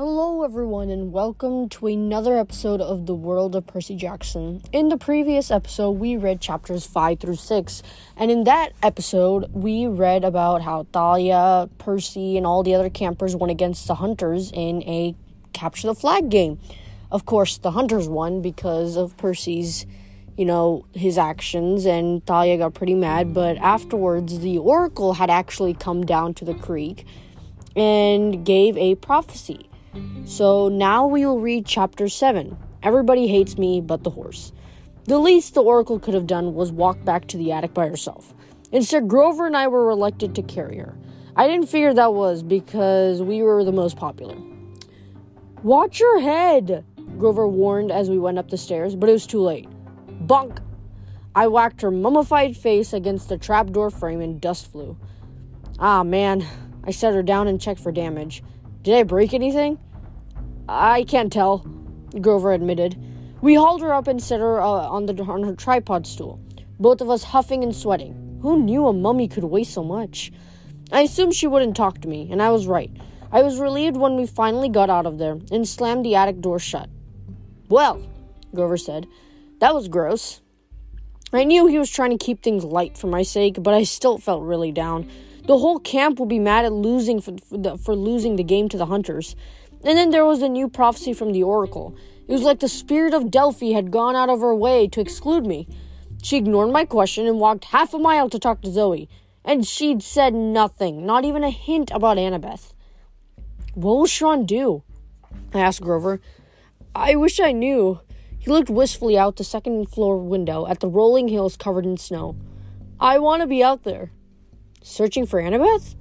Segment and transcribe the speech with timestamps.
[0.00, 4.62] Hello, everyone, and welcome to another episode of The World of Percy Jackson.
[4.70, 7.82] In the previous episode, we read chapters 5 through 6,
[8.16, 13.34] and in that episode, we read about how Thalia, Percy, and all the other campers
[13.34, 15.16] went against the Hunters in a
[15.52, 16.60] capture the flag game.
[17.10, 19.84] Of course, the Hunters won because of Percy's,
[20.36, 25.74] you know, his actions, and Thalia got pretty mad, but afterwards, the Oracle had actually
[25.74, 27.04] come down to the creek
[27.74, 29.67] and gave a prophecy
[30.24, 32.56] so now we will read chapter 7.
[32.82, 34.52] Everybody hates me but the horse.
[35.04, 38.34] The least the oracle could have done was walk back to the attic by herself.
[38.70, 40.96] Instead, Grover and I were reluctant to carry her.
[41.34, 44.36] I didn't figure that was because we were the most popular.
[45.62, 46.84] Watch your head,
[47.16, 49.66] Grover warned as we went up the stairs, but it was too late.
[50.26, 50.60] Bunk!
[51.34, 54.98] I whacked her mummified face against the trapdoor frame and dust flew.
[55.78, 56.44] Ah, man.
[56.84, 58.42] I set her down and checked for damage.
[58.88, 59.78] Did I break anything?
[60.66, 61.58] I can't tell,
[62.22, 62.96] Grover admitted.
[63.42, 66.40] We hauled her up and set her uh, on, the, on her tripod stool,
[66.80, 68.38] both of us huffing and sweating.
[68.40, 70.32] Who knew a mummy could weigh so much?
[70.90, 72.90] I assumed she wouldn't talk to me, and I was right.
[73.30, 76.58] I was relieved when we finally got out of there and slammed the attic door
[76.58, 76.88] shut.
[77.68, 78.00] Well,
[78.54, 79.06] Grover said,
[79.60, 80.40] that was gross.
[81.30, 84.16] I knew he was trying to keep things light for my sake, but I still
[84.16, 85.10] felt really down.
[85.48, 88.68] The whole camp would be mad at losing for, for, the, for losing the game
[88.68, 89.34] to the hunters.
[89.82, 91.96] And then there was a new prophecy from the oracle.
[92.28, 95.46] It was like the spirit of Delphi had gone out of her way to exclude
[95.46, 95.66] me.
[96.22, 99.08] She ignored my question and walked half a mile to talk to Zoe.
[99.42, 102.74] And she'd said nothing, not even a hint about Annabeth.
[103.72, 104.82] What will Chiron do?
[105.54, 106.20] I asked Grover.
[106.94, 108.00] I wish I knew.
[108.38, 112.36] He looked wistfully out the second floor window at the rolling hills covered in snow.
[113.00, 114.10] I want to be out there.
[114.82, 115.94] Searching for Annabeth?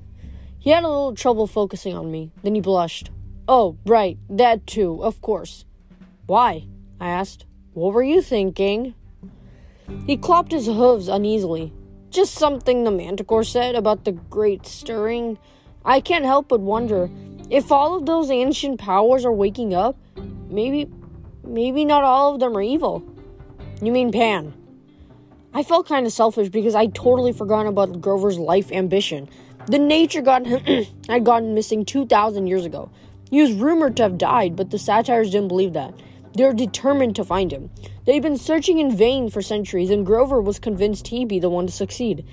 [0.59, 2.31] He had a little trouble focusing on me.
[2.43, 3.11] Then he blushed.
[3.47, 5.65] Oh, right, that too, of course.
[6.25, 6.67] Why?
[6.99, 7.45] I asked.
[7.73, 8.95] What were you thinking?
[10.05, 11.71] He clopped his hooves uneasily.
[12.09, 15.37] Just something the manticore said about the great stirring.
[15.85, 17.09] I can't help but wonder
[17.49, 19.95] if all of those ancient powers are waking up,
[20.49, 20.89] maybe
[21.43, 23.03] maybe not all of them are evil.
[23.81, 24.53] You mean Pan?
[25.57, 29.27] I felt kind of selfish because I'd totally forgotten about Grover's life ambition.
[29.65, 30.45] The nature god
[31.09, 32.91] had gone missing 2,000 years ago.
[33.31, 35.95] He was rumored to have died, but the satyrs didn't believe that.
[36.35, 37.71] They were determined to find him.
[38.05, 41.65] They'd been searching in vain for centuries, and Grover was convinced he'd be the one
[41.65, 42.23] to succeed.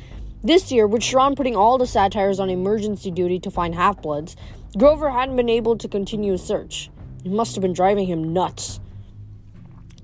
[0.43, 4.37] This year, with Chiron putting all the satyrs on emergency duty to find half bloods,
[4.77, 6.91] Grover hadn't been able to continue his search.
[7.25, 8.81] It must have been driving him nuts.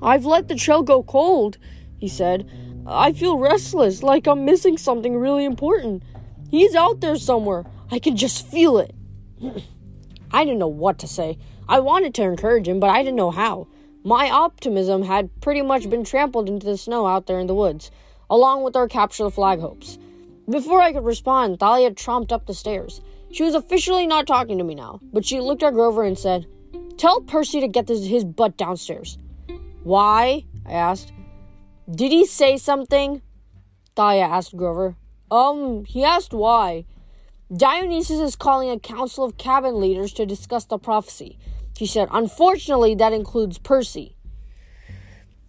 [0.00, 1.58] I've let the trail go cold,
[1.98, 2.48] he said.
[2.92, 6.02] I feel restless, like I'm missing something really important.
[6.50, 7.64] He's out there somewhere.
[7.88, 8.92] I can just feel it.
[10.32, 11.38] I didn't know what to say.
[11.68, 13.68] I wanted to encourage him, but I didn't know how.
[14.02, 17.92] My optimism had pretty much been trampled into the snow out there in the woods,
[18.28, 19.96] along with our capture the flag hopes.
[20.48, 23.00] Before I could respond, Thalia tromped up the stairs.
[23.30, 26.46] She was officially not talking to me now, but she looked at Grover and said,
[26.96, 29.16] Tell Percy to get this, his butt downstairs.
[29.84, 30.44] Why?
[30.66, 31.12] I asked.
[31.90, 33.22] Did he say something?
[33.96, 34.96] Thalia asked Grover.
[35.30, 36.84] Um, he asked why.
[37.54, 41.38] Dionysus is calling a council of cabin leaders to discuss the prophecy.
[41.76, 44.14] She said, Unfortunately, that includes Percy.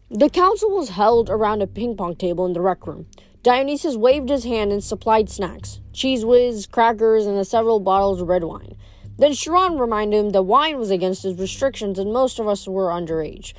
[0.09, 3.05] The council was held around a ping pong table in the rec room.
[3.43, 8.43] Dionysus waved his hand and supplied snacks cheese whiz, crackers, and several bottles of red
[8.43, 8.75] wine.
[9.17, 12.87] Then Chiron reminded him that wine was against his restrictions and most of us were
[12.87, 13.53] underage.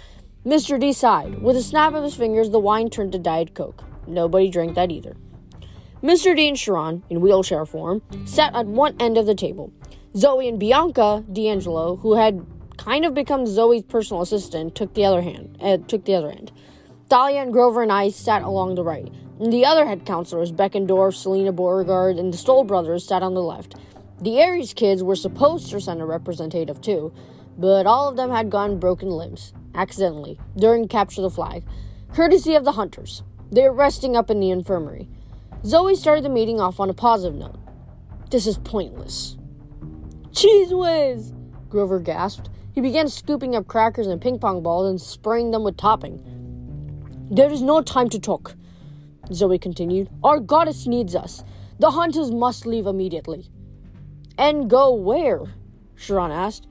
[0.45, 0.81] Mr.
[0.81, 1.41] D sighed.
[1.41, 3.85] With a snap of his fingers, the wine turned to Diet Coke.
[4.09, 5.15] Nobody drank that either.
[6.03, 6.35] Mr.
[6.35, 9.73] D and Chiron, in wheelchair form, sat at one end of the table.
[10.17, 12.45] Zoe and Bianca di Angelo, who had
[12.77, 15.57] kind of become Zoe's personal assistant, took the other hand.
[15.61, 16.51] Uh, took the other end.
[17.09, 19.13] Thalia and Grover and I sat along the right.
[19.39, 23.43] And the other head counselors, Beckendorf, Selena Beauregard, and the Stoll brothers, sat on the
[23.43, 23.77] left.
[24.21, 27.12] The Ares kids were supposed to send a representative too,
[27.56, 31.65] but all of them had gotten broken limbs, accidentally, during capture the flag,
[32.13, 33.23] courtesy of the hunters.
[33.51, 35.09] They are resting up in the infirmary.
[35.65, 37.59] Zoe started the meeting off on a positive note.
[38.31, 39.37] This is pointless.
[40.33, 41.33] Cheese whiz!
[41.69, 42.49] Grover gasped.
[42.75, 47.29] He began scooping up crackers and ping pong balls and spraying them with topping.
[47.31, 48.55] There is no time to talk,
[49.33, 50.09] Zoe continued.
[50.25, 51.45] Our goddess needs us.
[51.79, 53.51] The hunters must leave immediately.
[54.39, 55.41] And go where?
[55.97, 56.67] Chiron asked.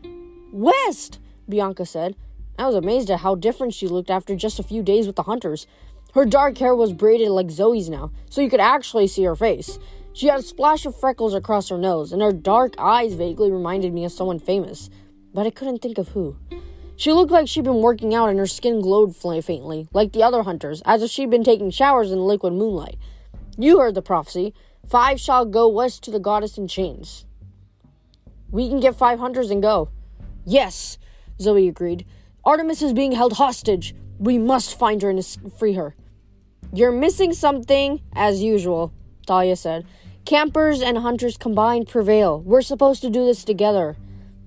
[0.51, 2.15] West, Bianca said.
[2.57, 5.23] I was amazed at how different she looked after just a few days with the
[5.23, 5.65] hunters.
[6.13, 9.79] Her dark hair was braided like Zoe's now, so you could actually see her face.
[10.13, 13.93] She had a splash of freckles across her nose, and her dark eyes vaguely reminded
[13.93, 14.89] me of someone famous.
[15.33, 16.35] but I couldn't think of who.
[16.97, 20.43] She looked like she'd been working out and her skin glowed faintly, like the other
[20.43, 22.97] hunters, as if she'd been taking showers in liquid moonlight.
[23.57, 24.53] You heard the prophecy.
[24.85, 27.25] Five shall go west to the goddess in chains.
[28.49, 29.89] We can get five hunters and go.
[30.45, 30.97] Yes,
[31.39, 32.05] Zoe agreed.
[32.43, 33.93] Artemis is being held hostage.
[34.17, 35.23] We must find her and
[35.59, 35.95] free her.
[36.73, 38.91] You're missing something, as usual,
[39.27, 39.85] Thalia said.
[40.25, 42.41] Campers and hunters combined prevail.
[42.41, 43.95] We're supposed to do this together.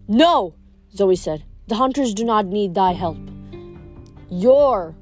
[0.08, 0.55] No,
[0.94, 1.44] Zoe said.
[1.69, 3.19] The hunters do not need thy help.
[4.29, 4.96] Your,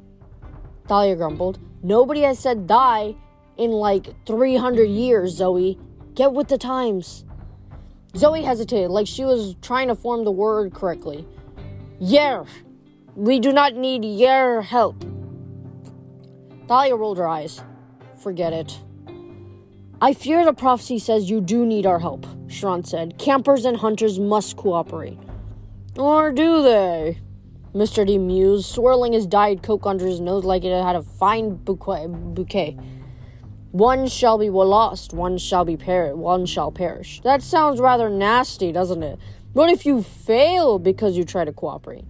[0.86, 1.58] Thalia grumbled.
[1.82, 3.14] Nobody has said thy
[3.56, 5.78] in like 300 years, Zoe.
[6.14, 7.24] Get with the times.
[8.16, 11.26] Zoe hesitated, like she was trying to form the word correctly.
[11.98, 12.44] Yer.
[13.14, 15.04] We do not need your help.
[16.66, 17.62] Thalia rolled her eyes.
[18.22, 18.80] Forget it.
[20.00, 23.18] I fear the prophecy says you do need our help, Chiron said.
[23.18, 25.18] Campers and hunters must cooperate.
[25.96, 27.18] Or do they?
[27.74, 28.06] Mr.
[28.06, 32.76] D mused, swirling his Diet Coke under his nose like it had a fine bouquet.
[33.72, 37.20] One shall be lost, one shall be per- one shall perish.
[37.22, 39.18] That sounds rather nasty, doesn't it?
[39.52, 42.04] What if you fail because you try to cooperate?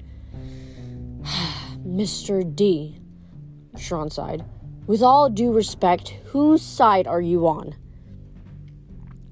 [1.86, 2.42] Mr.
[2.54, 2.98] D,
[3.78, 4.44] Chiron sighed.
[4.86, 7.76] With all due respect, whose side are you on?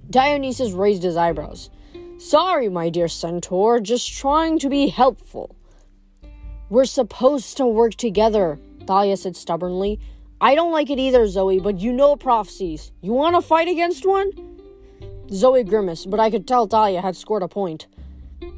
[0.09, 1.71] Dionysus raised his eyebrows.
[2.19, 5.57] Sorry, my dear centaur, just trying to be helpful.
[6.69, 9.99] We're supposed to work together, Thalia said stubbornly.
[10.41, 12.93] I don't like it either, Zoe, but you know prophecies.
[13.01, 14.33] You want to fight against one?
[15.33, 17.87] Zoe grimaced, but I could tell Thalia had scored a point.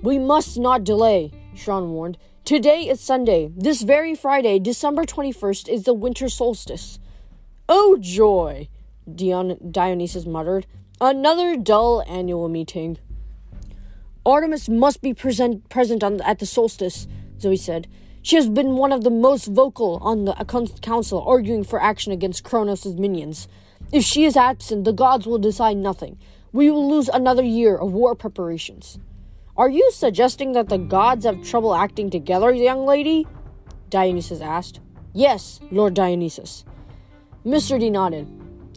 [0.03, 2.19] We must not delay, Chiron warned.
[2.45, 3.53] Today is Sunday.
[3.57, 6.99] This very Friday, December 21st, is the winter solstice.
[7.69, 8.69] Oh, joy,
[9.07, 10.67] Dion- Dionysus muttered.
[11.01, 12.99] Another dull annual meeting.
[14.27, 17.07] Artemis must be present, present on, at the solstice,
[17.41, 17.87] Zoe said.
[18.23, 20.35] She has been one of the most vocal on the
[20.83, 23.47] council, arguing for action against Kronos' minions.
[23.93, 26.19] If she is absent, the gods will decide nothing.
[26.51, 28.99] We will lose another year of war preparations.
[29.55, 33.27] Are you suggesting that the gods have trouble acting together, young lady?
[33.91, 34.81] Dionysus asked.
[35.13, 36.65] Yes, Lord Dionysus.
[37.45, 37.79] Mr.
[37.79, 38.27] D nodded.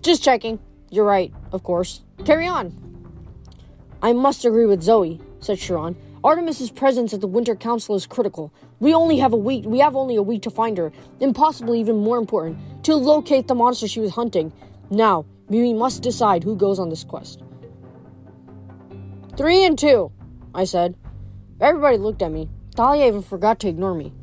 [0.02, 0.60] Just checking.
[0.90, 2.02] You're right, of course.
[2.26, 2.74] Carry on.
[4.02, 5.96] I must agree with Zoe, said Chiron.
[6.26, 8.52] Artemis's presence at the Winter Council is critical.
[8.82, 9.64] We only have a week.
[9.66, 10.92] We have only a week to find her,
[11.22, 14.52] and possibly even more important, to locate the monster she was hunting.
[14.90, 17.44] Now, we must decide who goes on this quest.
[19.38, 20.12] Three and two,
[20.56, 20.96] I said.
[21.60, 22.50] Everybody looked at me.
[22.76, 24.14] Thalia even forgot to ignore me.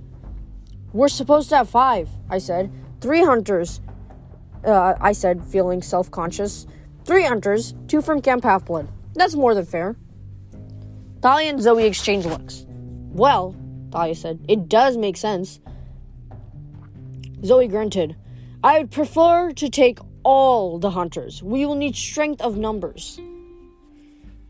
[0.92, 2.70] We're supposed to have five, I said.
[3.00, 3.80] Three hunters,
[4.66, 6.66] uh, I said, feeling self conscious.
[7.04, 8.88] Three hunters, two from Camp Half Blood.
[9.14, 9.96] That's more than fair.
[11.20, 12.66] Thalia and Zoe exchanged looks.
[12.68, 13.54] Well,
[13.90, 15.60] Thalia said, it does make sense.
[17.44, 18.16] Zoe grunted.
[18.62, 21.42] I would prefer to take all the hunters.
[21.42, 23.20] We will need strength of numbers.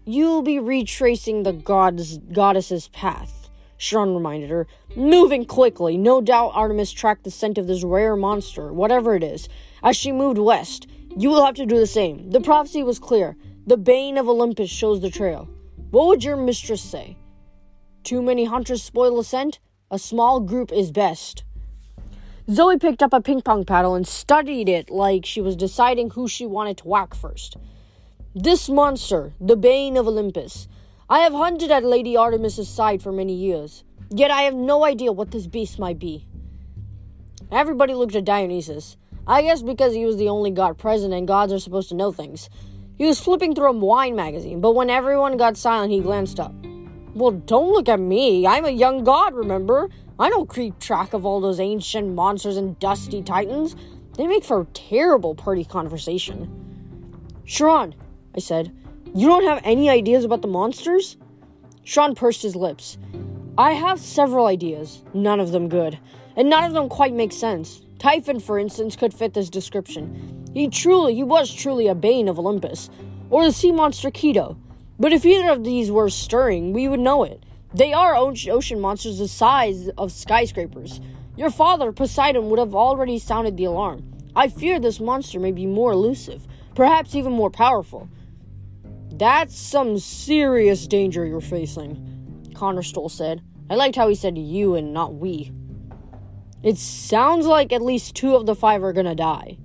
[0.04, 4.66] You'll be retracing the goddess, goddess's path, Chiron reminded her.
[4.96, 9.48] Moving quickly, no doubt Artemis tracked the scent of this rare monster, whatever it is,
[9.80, 10.88] as she moved west.
[11.16, 12.30] You will have to do the same.
[12.30, 13.36] The prophecy was clear.
[13.64, 15.48] The bane of Olympus shows the trail.
[15.92, 17.16] What would your mistress say?
[18.02, 19.60] Too many hunters spoil the scent?
[19.88, 21.44] A small group is best.
[22.50, 26.26] Zoe picked up a ping pong paddle and studied it like she was deciding who
[26.26, 27.56] she wanted to whack first.
[28.34, 30.66] This monster, the bane of Olympus.
[31.06, 35.12] I have hunted at Lady Artemis's side for many years, yet I have no idea
[35.12, 36.26] what this beast might be.
[37.50, 38.96] Everybody looked at Dionysus.
[39.26, 42.10] I guess because he was the only god present and gods are supposed to know
[42.10, 42.48] things.
[42.96, 46.54] He was flipping through a wine magazine, but when everyone got silent, he glanced up.
[47.14, 48.46] Well, don't look at me.
[48.46, 49.90] I'm a young god, remember?
[50.18, 53.76] I don't keep track of all those ancient monsters and dusty titans.
[54.16, 56.48] They make for terrible party conversation.
[57.44, 57.94] Chiron,
[58.34, 58.74] I said.
[59.14, 61.16] You don't have any ideas about the monsters?
[61.84, 62.96] Chiron pursed his lips.
[63.58, 65.98] I have several ideas, none of them good,
[66.36, 67.82] and none of them quite make sense.
[67.98, 70.48] Typhon, for instance, could fit this description.
[70.54, 72.88] He truly, he was truly a bane of Olympus,
[73.28, 74.56] or the sea monster Keto.
[74.98, 77.42] But if either of these were stirring, we would know it.
[77.74, 81.00] They are ocean monsters the size of skyscrapers.
[81.36, 84.04] Your father, Poseidon, would have already sounded the alarm.
[84.36, 88.08] I fear this monster may be more elusive, perhaps even more powerful.
[89.14, 93.42] That's some serious danger you're facing, Connor Stoll said.
[93.68, 95.52] I liked how he said you and not we.
[96.62, 99.58] It sounds like at least two of the five are gonna die.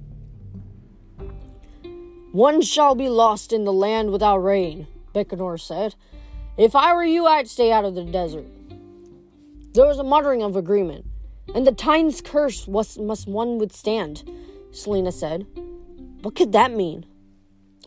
[2.32, 5.96] One shall be lost in the land without rain, Bicanor said.
[6.58, 8.46] If I were you, I'd stay out of the desert.
[9.74, 11.06] There was a muttering of agreement.
[11.56, 14.30] And the Titan's curse was, must one withstand,
[14.72, 15.48] Selena said.
[16.22, 17.06] What could that mean?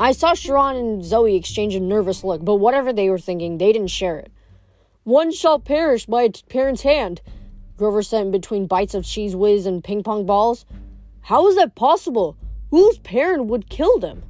[0.00, 3.71] I saw Chiron and Zoe exchange a nervous look, but whatever they were thinking, they
[3.71, 4.33] didn't share it.
[5.04, 7.21] One shall perish by its parent's hand,
[7.76, 10.64] Grover said in between bites of cheese whiz and ping pong balls.
[11.25, 12.38] How is that possible?
[12.71, 14.23] Whose parent would kill them?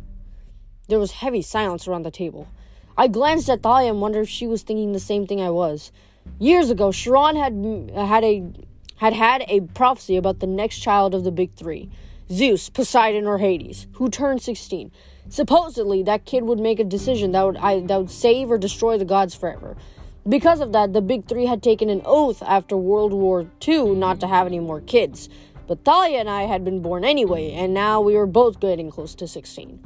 [0.89, 2.49] There was heavy silence around the table.
[2.99, 5.93] I glanced at Thalia and wondered if she was thinking the same thing I was.
[6.41, 8.43] Years ago, Chiron had had a
[8.97, 11.89] had had a prophecy about the next child of the big three
[12.31, 14.93] Zeus, Poseidon, or Hades, who turned 16.
[15.31, 18.99] Supposedly, that kid would make a decision that would, I, that would save or destroy
[18.99, 19.77] the gods forever.
[20.29, 24.19] Because of that, the big three had taken an oath after World War II not
[24.21, 25.29] to have any more kids.
[25.69, 29.15] But Thalia and I had been born anyway, and now we were both getting close
[29.15, 29.79] to 16.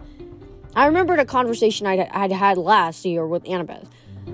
[0.75, 3.87] I remembered a conversation I'd, I'd had last year with Annabeth.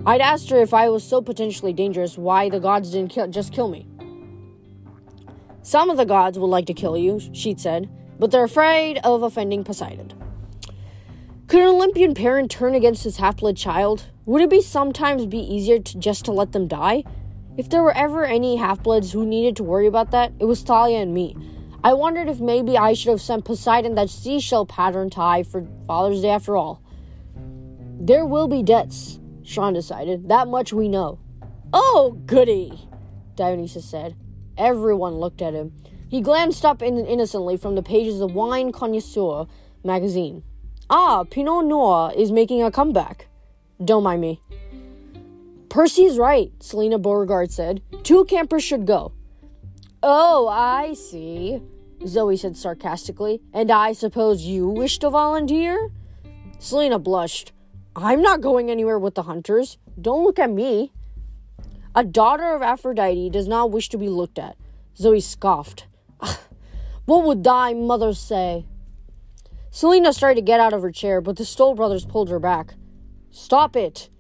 [0.07, 3.53] I'd asked her if I was so potentially dangerous, why the gods didn't kill, just
[3.53, 3.85] kill me.
[5.63, 7.91] Some of the gods would like to kill you, she'd said,
[8.21, 10.13] but they're afraid of offending Poseidon.
[11.51, 14.05] Could an Olympian parent turn against his half-blood child?
[14.25, 17.03] Would it be sometimes be easier to just to let them die?
[17.57, 20.99] If there were ever any half-bloods who needed to worry about that, it was Thalia
[20.99, 21.37] and me.
[21.83, 26.23] I wondered if maybe I should have sent Poseidon that seashell pattern tie for Father's
[26.23, 26.81] Day after all.
[27.99, 30.29] There will be debts, Chiron decided.
[30.29, 31.19] That much we know.
[31.73, 32.89] Oh, goody,
[33.35, 34.15] Dionysus said.
[34.57, 35.73] Everyone looked at him.
[36.09, 39.49] He glanced up in- innocently from the pages of Wine Connoisseur
[39.83, 40.45] magazine.
[40.93, 43.29] Ah, Pinot Noir is making a comeback.
[43.83, 44.41] Don't mind me.
[45.69, 47.81] Percy's right, Selena Beauregard said.
[48.03, 49.13] Two campers should go.
[50.03, 51.63] Oh, I see,
[52.05, 53.41] Zoe said sarcastically.
[53.53, 55.93] And I suppose you wish to volunteer?
[56.59, 57.53] Selena blushed.
[57.95, 59.79] I'm not going anywhere with the hunters.
[60.01, 60.91] Don't look at me.
[61.95, 64.57] A daughter of Aphrodite does not wish to be looked at.
[64.97, 65.87] Zoe scoffed.
[67.05, 68.67] what would thy mother say?
[69.73, 72.75] Selena started to get out of her chair, but the Stoll brothers pulled her back.
[73.31, 74.11] Stop it,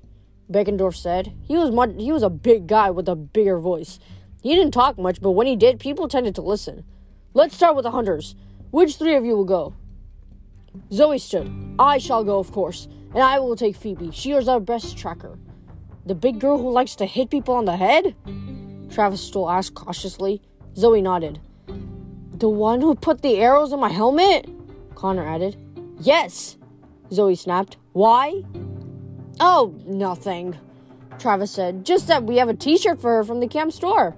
[0.50, 1.32] Beckendorf said.
[1.42, 3.98] He was he was a big guy with a bigger voice.
[4.42, 6.84] He didn't talk much, but when he did, people tended to listen.
[7.34, 8.34] Let's start with the hunters.
[8.70, 9.74] Which three of you will go?
[10.92, 11.52] Zoe stood.
[11.78, 14.12] I shall go, of course, and I will take Phoebe.
[14.12, 15.36] She is our best tracker.
[16.06, 18.14] The big girl who likes to hit people on the head?
[18.90, 20.40] Travis Stoll asked cautiously.
[20.76, 21.40] Zoe nodded.
[22.32, 24.48] The one who put the arrows in my helmet?
[25.00, 25.56] Connor added.
[25.98, 26.58] Yes,
[27.10, 27.78] Zoe snapped.
[27.92, 28.44] Why?
[29.40, 30.58] Oh, nothing,
[31.18, 31.86] Travis said.
[31.86, 34.14] Just that we have a t shirt for her from the camp store.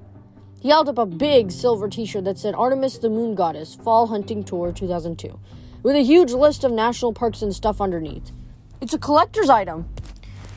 [0.60, 4.08] He held up a big silver t shirt that said Artemis the Moon Goddess Fall
[4.08, 5.38] Hunting Tour 2002,
[5.84, 8.32] with a huge list of national parks and stuff underneath.
[8.80, 9.88] It's a collector's item.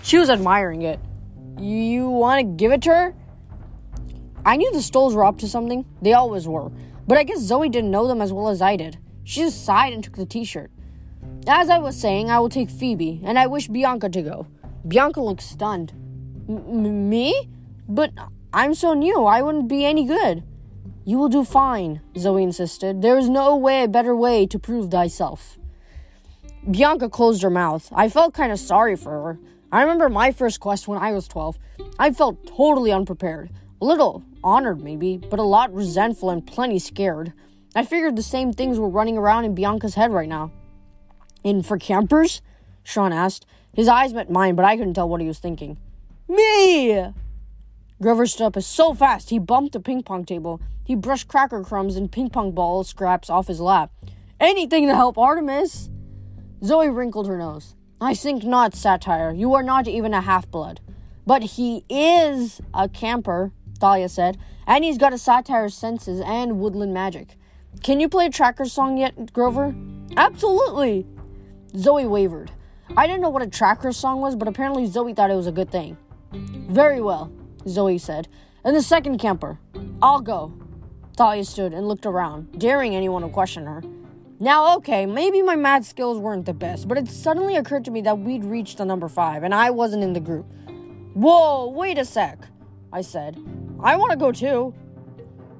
[0.02, 1.00] She was admiring it.
[1.60, 3.16] You want to give it to her?
[4.44, 5.86] I knew the Stolls were up to something.
[6.02, 6.72] They always were.
[7.08, 8.98] But I guess Zoe didn't know them as well as I did.
[9.26, 10.72] She just sighed and took the t shirt.
[11.48, 14.48] As I was saying, I will take Phoebe, and I wish Bianca to go.
[14.88, 15.92] Bianca looked stunned.
[16.48, 17.50] M- me?
[17.90, 18.12] But
[18.54, 20.44] I'm so new, I wouldn't be any good.
[21.04, 23.02] You will do fine, Zoe insisted.
[23.02, 25.58] There is no way a better way to prove thyself.
[26.70, 27.92] Bianca closed her mouth.
[27.94, 29.40] I felt kind of sorry for her.
[29.72, 31.58] I remember my first quest when I was 12.
[31.98, 33.50] I felt totally unprepared.
[33.82, 37.34] A little honored, maybe, but a lot resentful and plenty scared.
[37.76, 40.52] I figured the same things were running around in Bianca's head right now.
[41.44, 42.42] And for campers?
[42.86, 43.46] Chiron asked.
[43.74, 45.78] His eyes met mine, but I couldn't tell what he was thinking.
[46.30, 47.12] Me!
[48.02, 50.62] Grover stood up so fast he bumped a ping pong table.
[50.86, 53.92] He brushed cracker crumbs and ping pong ball scraps off his lap.
[54.40, 55.90] Anything to help Artemis!
[56.64, 57.76] Zoe wrinkled her nose.
[58.00, 59.34] I think not, Satyr.
[59.34, 60.80] You are not even a half blood.
[61.28, 66.94] But he is a camper, Thalia said, and he's got a satyr's senses and woodland
[66.94, 67.38] magic.
[67.84, 69.76] Can you play a tracker song yet, Grover?
[70.18, 71.06] Absolutely!
[71.76, 72.52] Zoe wavered.
[72.96, 75.52] I didn't know what a tracker song was, but apparently Zoe thought it was a
[75.52, 75.98] good thing.
[76.32, 77.32] Very well,
[77.68, 78.28] Zoe said.
[78.64, 79.60] And the second camper.
[80.02, 80.54] I'll go.
[81.18, 83.84] Thalia stood and looked around, daring anyone to question her.
[84.40, 88.02] Now, okay, maybe my math skills weren't the best, but it suddenly occurred to me
[88.02, 90.46] that we'd reached the number five, and I wasn't in the group.
[91.14, 92.40] Whoa, wait a sec,
[92.92, 93.38] I said.
[93.82, 94.74] I want to go too.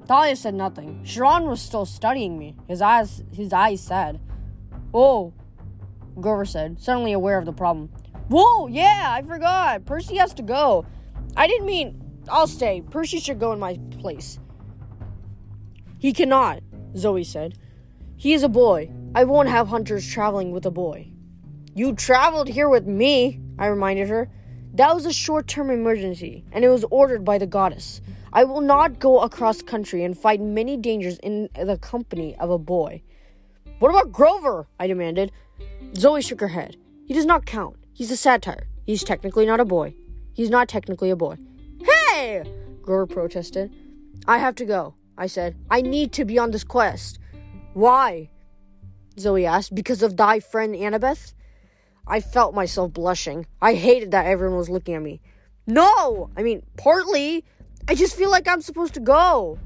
[0.06, 1.02] Thalia said nothing.
[1.04, 2.54] Chiron was still studying me.
[2.68, 4.20] His eyes, his eyes said,
[4.94, 5.32] "Oh,"
[6.20, 7.90] Grover said, suddenly aware of the problem.
[8.28, 9.84] Whoa, yeah, I forgot.
[9.84, 10.86] Percy has to go.
[11.36, 12.02] I didn't mean.
[12.28, 12.82] I'll stay.
[12.90, 14.38] Percy should go in my place.
[15.98, 16.60] He cannot,
[16.96, 17.58] Zoe said.
[18.16, 18.90] He is a boy.
[19.14, 21.10] I won't have hunters traveling with a boy.
[21.74, 24.30] You traveled here with me, I reminded her.
[24.74, 28.00] That was a short term emergency, and it was ordered by the goddess.
[28.36, 32.58] I will not go across country and fight many dangers in the company of a
[32.58, 33.00] boy.
[33.78, 34.68] What about Grover?
[34.78, 35.32] I demanded.
[35.96, 36.76] Zoe shook her head.
[37.06, 37.76] He does not count.
[37.94, 38.66] He's a satyr.
[38.84, 39.94] He's technically not a boy.
[40.34, 41.38] He's not technically a boy.
[41.82, 42.44] Hey!
[42.82, 43.74] Grover protested.
[44.28, 45.56] I have to go, I said.
[45.70, 47.18] I need to be on this quest.
[47.72, 48.28] Why?
[49.18, 49.74] Zoe asked.
[49.74, 51.32] Because of thy friend Annabeth?
[52.06, 53.46] I felt myself blushing.
[53.62, 55.22] I hated that everyone was looking at me.
[55.66, 56.28] No!
[56.36, 57.42] I mean, partly.
[57.88, 59.60] I just feel like I'm supposed to go.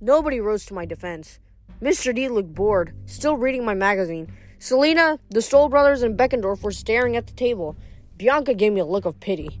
[0.00, 1.40] Nobody rose to my defense.
[1.82, 2.14] Mr.
[2.14, 4.32] D looked bored, still reading my magazine.
[4.58, 7.76] Selena, the Stoll brothers, and Beckendorf were staring at the table.
[8.16, 9.60] Bianca gave me a look of pity.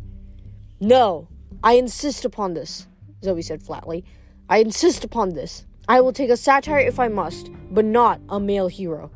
[0.80, 1.28] No,
[1.62, 2.88] I insist upon this,
[3.22, 4.02] Zoe said flatly.
[4.48, 5.66] I insist upon this.
[5.86, 9.10] I will take a satyr if I must, but not a male hero.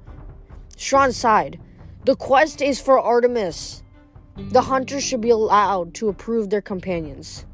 [0.76, 1.58] Chiron sighed.
[2.04, 3.82] The quest is for Artemis.
[4.36, 7.46] The hunters should be allowed to approve their companions.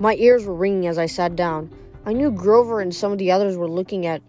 [0.00, 1.70] My ears were ringing as I sat down.
[2.06, 4.22] I knew Grover and some of the others were looking at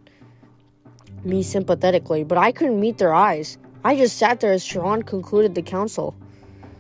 [1.24, 3.58] me sympathetically, but I couldn't meet their eyes.
[3.84, 6.14] I just sat there as Chiron concluded the council.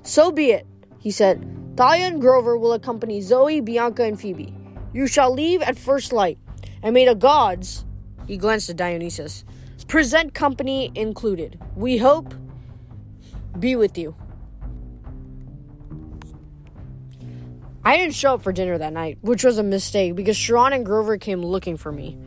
[0.03, 0.67] So be it,
[0.99, 1.47] he said.
[1.77, 4.53] Thalia and Grover will accompany Zoe, Bianca, and Phoebe.
[4.93, 6.37] You shall leave at first light,
[6.83, 7.85] and may the gods,
[8.27, 9.45] he glanced at Dionysus,
[9.87, 11.59] present company included.
[11.75, 12.33] We hope
[13.59, 14.15] be with you.
[17.83, 20.85] I didn't show up for dinner that night, which was a mistake because Chiron and
[20.85, 22.17] Grover came looking for me.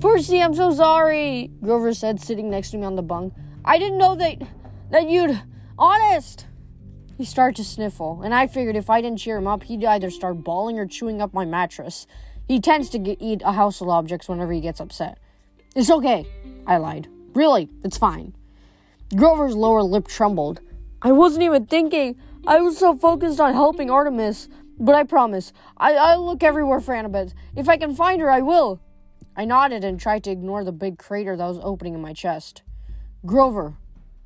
[0.00, 3.32] Percy, I'm so sorry, Grover said, sitting next to me on the bunk.
[3.64, 4.42] I didn't know that
[4.90, 5.40] that you'd
[5.78, 6.46] honest.
[7.16, 10.10] He started to sniffle, and I figured if I didn't cheer him up, he'd either
[10.10, 12.06] start bawling or chewing up my mattress.
[12.46, 15.18] He tends to get, eat household objects whenever he gets upset.
[15.74, 16.26] It's okay,
[16.66, 17.08] I lied.
[17.34, 18.34] Really, it's fine.
[19.14, 20.60] Grover's lower lip trembled.
[21.02, 22.16] I wasn't even thinking.
[22.46, 24.48] I was so focused on helping Artemis.
[24.78, 27.34] But I promise, I, I'll look everywhere for Annabeth.
[27.56, 28.80] If I can find her, I will.
[29.36, 32.62] I nodded and tried to ignore the big crater that was opening in my chest.
[33.26, 33.76] Grover,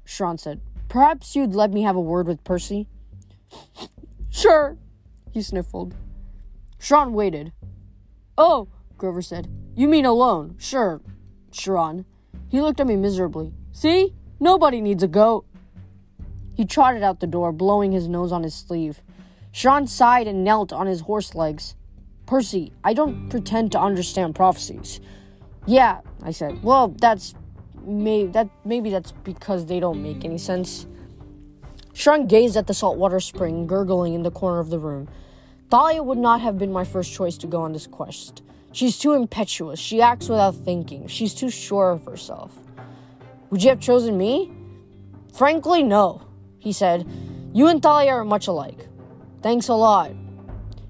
[0.04, 2.86] Chiron said, perhaps you'd let me have a word with Percy?
[4.30, 4.76] sure,
[5.30, 5.94] he sniffled.
[6.78, 7.52] Chiron waited.
[8.36, 10.56] Oh, Grover said, you mean alone?
[10.58, 11.00] Sure,
[11.50, 12.04] Chiron.
[12.48, 13.52] He looked at me miserably.
[13.72, 14.14] See?
[14.38, 15.46] Nobody needs a goat.
[16.54, 19.02] He trotted out the door, blowing his nose on his sleeve.
[19.52, 21.74] Chiron sighed and knelt on his horse legs.
[22.26, 25.00] Percy, I don't pretend to understand prophecies.
[25.66, 26.62] Yeah, I said.
[26.62, 27.34] Well, that's
[27.84, 30.86] may that maybe that's because they don't make any sense.
[31.92, 35.08] Chiron gazed at the saltwater spring gurgling in the corner of the room.
[35.70, 38.42] Thalia would not have been my first choice to go on this quest.
[38.72, 39.78] She's too impetuous.
[39.78, 41.06] She acts without thinking.
[41.06, 42.58] She's too sure of herself.
[43.50, 44.50] Would you have chosen me?
[45.34, 46.22] Frankly, no,
[46.58, 47.06] he said.
[47.52, 48.88] You and Thalia are much alike.
[49.42, 50.12] Thanks a lot.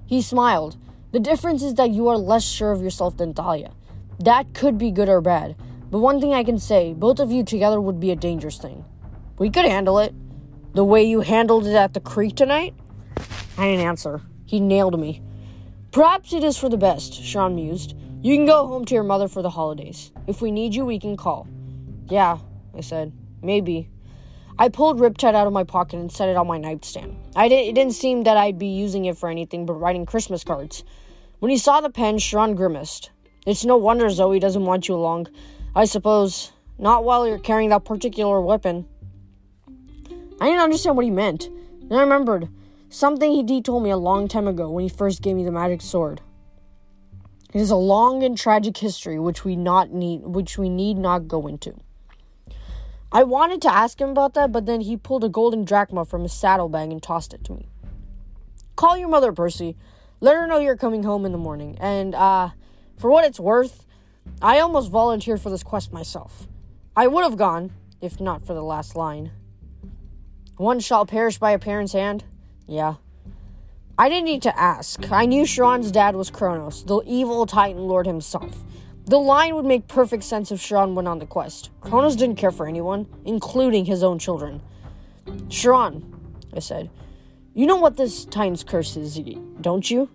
[0.05, 0.77] He smiled.
[1.11, 3.71] The difference is that you are less sure of yourself than Thalia.
[4.19, 5.55] That could be good or bad,
[5.89, 8.85] but one thing I can say both of you together would be a dangerous thing.
[9.39, 10.13] We could handle it.
[10.73, 12.75] The way you handled it at the creek tonight?
[13.57, 14.21] I didn't answer.
[14.45, 15.21] He nailed me.
[15.91, 17.95] Perhaps it is for the best, Chiron mused.
[18.21, 20.11] You can go home to your mother for the holidays.
[20.27, 21.47] If we need you, we can call.
[22.09, 22.37] Yeah,
[22.75, 23.13] I said.
[23.41, 23.89] Maybe.
[24.59, 27.17] I pulled Riptide out of my pocket and set it on my nightstand.
[27.35, 30.83] I it didn't seem that I'd be using it for anything but writing Christmas cards.
[31.39, 33.09] When he saw the pen, Chiron grimaced.
[33.45, 35.27] It's no wonder Zoe doesn't want you along.
[35.75, 36.51] I suppose.
[36.77, 38.87] Not while you're carrying that particular weapon.
[40.41, 41.49] I didn't understand what he meant.
[41.83, 42.49] Then I remembered
[42.89, 45.81] something he told me a long time ago when he first gave me the magic
[45.81, 46.21] sword.
[47.53, 51.27] It is a long and tragic history which we not need which we need not
[51.27, 51.75] go into.
[53.13, 56.23] I wanted to ask him about that, but then he pulled a golden drachma from
[56.23, 57.69] his saddlebag and tossed it to me.
[58.75, 59.77] Call your mother, Percy.
[60.19, 61.77] Let her know you're coming home in the morning.
[61.79, 62.49] And, uh,
[62.97, 63.85] for what it's worth,
[64.41, 66.47] I almost volunteered for this quest myself.
[66.95, 67.71] I would have gone,
[68.01, 69.31] if not for the last line.
[70.57, 72.23] One shall perish by a parent's hand?
[72.67, 72.95] Yeah.
[73.95, 75.11] I didn't need to ask.
[75.11, 78.63] I knew Chiron's dad was Kronos, the evil Titan Lord himself.
[79.05, 81.71] The line would make perfect sense if Chiron went on the quest.
[81.81, 84.61] Kronos didn't care for anyone, including his own children.
[85.49, 86.15] Chiron,
[86.55, 86.89] I said,
[87.53, 89.19] you know what this Titan's curse is,
[89.59, 90.09] don't you?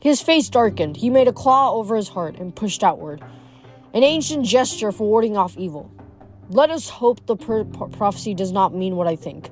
[0.00, 0.96] His face darkened.
[0.96, 3.22] He made a claw over his heart and pushed outward,
[3.94, 5.90] an ancient gesture for warding off evil.
[6.50, 9.48] Let us hope the per- prophecy does not mean what I think.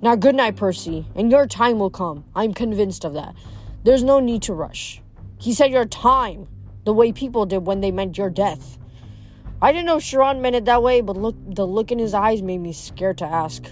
[0.00, 2.24] Now, good night, Percy, and your time will come.
[2.34, 3.34] I'm convinced of that.
[3.82, 5.02] There's no need to rush.
[5.38, 6.48] He said your time
[6.84, 8.78] the way people did when they meant your death.
[9.62, 12.42] I didn't know Chiron meant it that way, but look, the look in his eyes
[12.42, 13.64] made me scared to ask.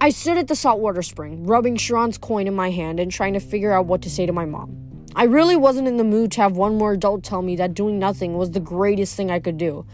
[0.00, 3.40] I stood at the saltwater spring, rubbing Chiron's coin in my hand and trying to
[3.40, 5.06] figure out what to say to my mom.
[5.16, 7.98] I really wasn't in the mood to have one more adult tell me that doing
[7.98, 9.84] nothing was the greatest thing I could do,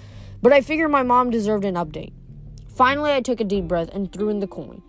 [0.42, 2.12] but I figured my mom deserved an update.
[2.68, 4.82] Finally, I took a deep breath and threw in the coin.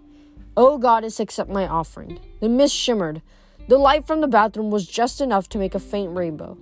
[0.57, 2.19] Oh, goddess, accept my offering.
[2.41, 3.21] The mist shimmered.
[3.69, 6.57] The light from the bathroom was just enough to make a faint rainbow.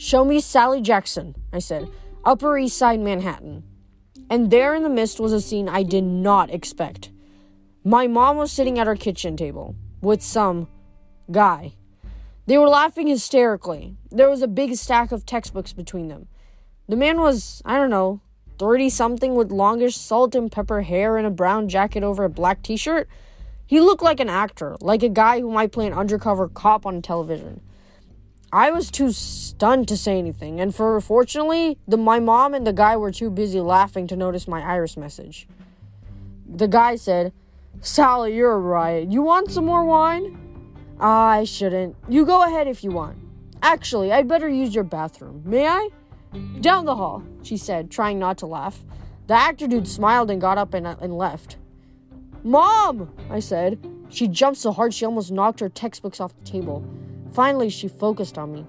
[0.00, 1.86] Show me Sally Jackson, I said.
[2.24, 3.64] Upper East Side, Manhattan.
[4.30, 7.10] And there in the mist was a scene I did not expect.
[7.84, 10.68] My mom was sitting at our kitchen table with some
[11.30, 11.74] guy.
[12.46, 13.98] They were laughing hysterically.
[14.10, 16.28] There was a big stack of textbooks between them.
[16.88, 18.22] The man was, I don't know,
[18.58, 22.62] 30 something with longish salt and pepper hair and a brown jacket over a black
[22.62, 23.06] t shirt.
[23.66, 27.02] He looked like an actor, like a guy who might play an undercover cop on
[27.02, 27.60] television.
[28.52, 32.72] I was too stunned to say anything, and for fortunately, the, my mom and the
[32.72, 35.46] guy were too busy laughing to notice my iris message.
[36.48, 37.32] The guy said,
[37.80, 39.06] Sally, you're right.
[39.06, 40.36] You want some more wine?
[40.98, 41.94] I shouldn't.
[42.08, 43.18] You go ahead if you want.
[43.62, 45.42] Actually, I'd better use your bathroom.
[45.44, 45.88] May I?
[46.60, 48.84] Down the hall, she said, trying not to laugh.
[49.28, 51.56] The actor dude smiled and got up and, uh, and left.
[52.42, 53.78] Mom, I said.
[54.08, 56.84] She jumped so hard she almost knocked her textbooks off the table.
[57.32, 58.66] Finally, she focused on me.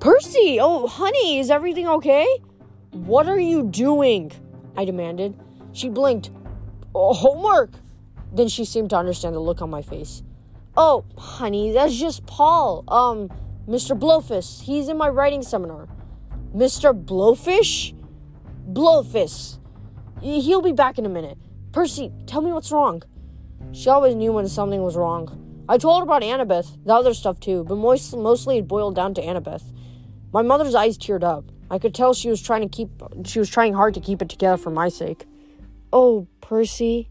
[0.00, 0.58] Percy!
[0.60, 2.26] Oh, honey, is everything okay?
[2.92, 4.32] What are you doing?
[4.76, 5.34] I demanded.
[5.72, 6.30] She blinked.
[6.94, 7.70] Oh, homework!
[8.32, 10.22] Then she seemed to understand the look on my face.
[10.76, 12.84] Oh, honey, that's just Paul.
[12.88, 13.30] Um,
[13.68, 13.98] Mr.
[13.98, 14.62] Blofis.
[14.62, 15.88] He's in my writing seminar.
[16.54, 16.92] Mr.
[16.92, 17.94] Blofis?
[18.72, 19.58] Blofis.
[20.20, 21.38] He'll be back in a minute.
[21.72, 23.02] Percy, tell me what's wrong.
[23.72, 25.45] She always knew when something was wrong.
[25.68, 29.14] I told her about Annabeth, the other stuff too, but most, mostly it boiled down
[29.14, 29.64] to Annabeth.
[30.32, 31.44] My mother's eyes teared up.
[31.70, 32.90] I could tell she was trying to keep
[33.24, 35.26] she was trying hard to keep it together for my sake.
[35.92, 37.08] Oh, Percy.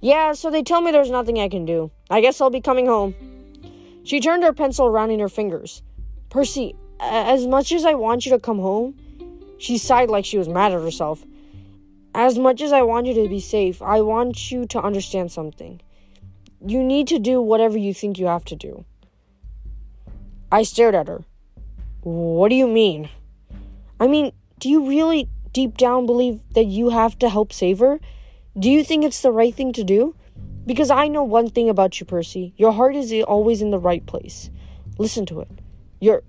[0.00, 1.90] Yeah, so they tell me there's nothing I can do.
[2.08, 3.14] I guess I'll be coming home.
[4.04, 5.82] She turned her pencil around in her fingers.
[6.30, 8.94] Percy, as much as I want you to come home,
[9.58, 11.24] she sighed like she was mad at herself.
[12.14, 15.80] As much as I want you to be safe, I want you to understand something.
[16.64, 18.84] You need to do whatever you think you have to do.
[20.52, 21.22] I stared at her.
[22.02, 23.08] What do you mean?
[23.98, 28.00] I mean, do you really deep down believe that you have to help save her?
[28.58, 30.14] Do you think it's the right thing to do?
[30.66, 32.52] Because I know one thing about you, Percy.
[32.56, 34.50] Your heart is always in the right place.
[34.98, 35.48] Listen to it.
[36.00, 36.22] You're.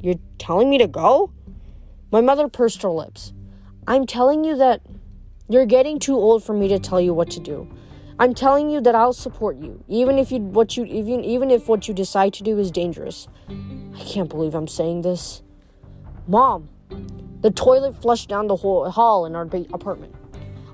[0.00, 1.32] You're telling me to go?
[2.10, 3.32] My mother pursed her lips.
[3.86, 4.82] I'm telling you that
[5.48, 7.68] you're getting too old for me to tell you what to do.
[8.18, 11.68] I'm telling you that I'll support you, even if you what you even even if
[11.68, 13.26] what you decide to do is dangerous.
[13.48, 15.42] I can't believe I'm saying this.
[16.28, 16.68] Mom,
[17.40, 20.14] the toilet flushed down the whole hall in our apartment.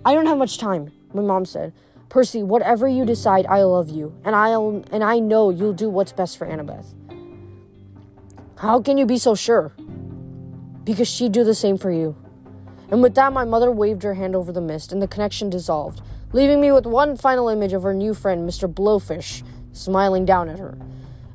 [0.05, 1.73] I don't have much time, my mom said.
[2.11, 6.13] Percy, whatever you decide, I love you, and I'll and I know you'll do what's
[6.13, 6.95] best for Annabeth.
[8.59, 9.73] How can you be so sure?
[10.85, 12.17] Because she'd do the same for you.
[12.91, 16.03] And with that, my mother waved her hand over the mist, and the connection dissolved,
[16.33, 18.73] leaving me with one final image of her new friend, Mr.
[18.73, 20.77] Blofis, smiling down at her.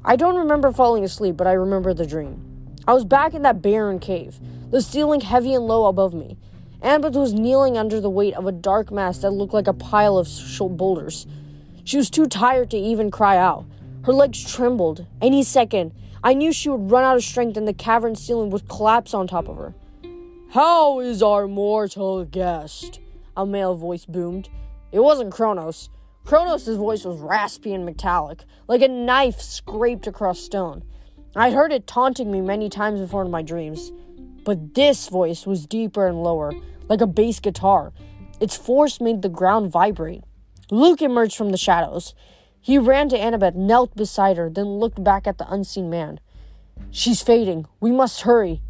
[0.04, 2.42] I don't remember falling asleep, but I remember the dream.
[2.88, 6.38] I was back in that barren cave, the ceiling heavy and low above me,
[6.86, 10.20] Annabeth was kneeling under the weight of a dark mass that looked like a pile
[10.20, 10.30] of
[10.78, 11.26] boulders.
[11.84, 13.66] She was too tired to even cry out.
[14.04, 15.08] Her legs trembled.
[15.20, 18.70] Any second, I knew she would run out of strength and the cavern ceiling would
[18.70, 19.74] collapse on top of her.
[20.52, 23.00] How is our mortal guest?
[23.36, 24.50] A male voice boomed.
[24.96, 25.90] It wasn't Kronos.
[26.24, 30.86] Kronos' voice was raspy and metallic, like a knife scraped across stone.
[31.36, 33.92] I'd heard it taunting me many times before in my dreams.
[34.46, 36.54] But this voice was deeper and lower,
[36.88, 37.92] like a bass guitar.
[38.40, 40.24] Its force made the ground vibrate.
[40.72, 42.16] Luke emerged from the shadows.
[42.62, 46.22] He ran to Annabeth, knelt beside her, then looked back at the unseen man.
[46.90, 47.66] She's fading.
[47.82, 48.62] We must hurry.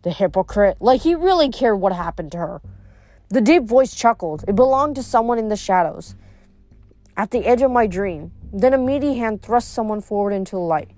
[0.00, 0.78] The hypocrite.
[0.80, 2.62] Like he really cared what happened to her.
[3.30, 4.44] The deep voice chuckled.
[4.48, 6.14] It belonged to someone in the shadows.
[7.16, 10.62] At the edge of my dream, then a meaty hand thrust someone forward into the
[10.62, 10.90] light.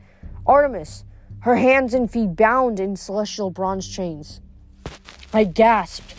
[0.47, 1.05] Artemis,
[1.41, 4.41] her hands and feet bound in celestial bronze chains.
[5.33, 6.15] I gasped.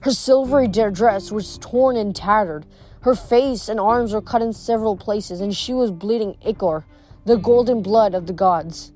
[0.00, 2.64] Her silvery dress was torn and tattered.
[3.00, 6.84] Her face and arms were cut in several places, and she was bleeding ichor,
[7.24, 8.92] the golden blood of the gods.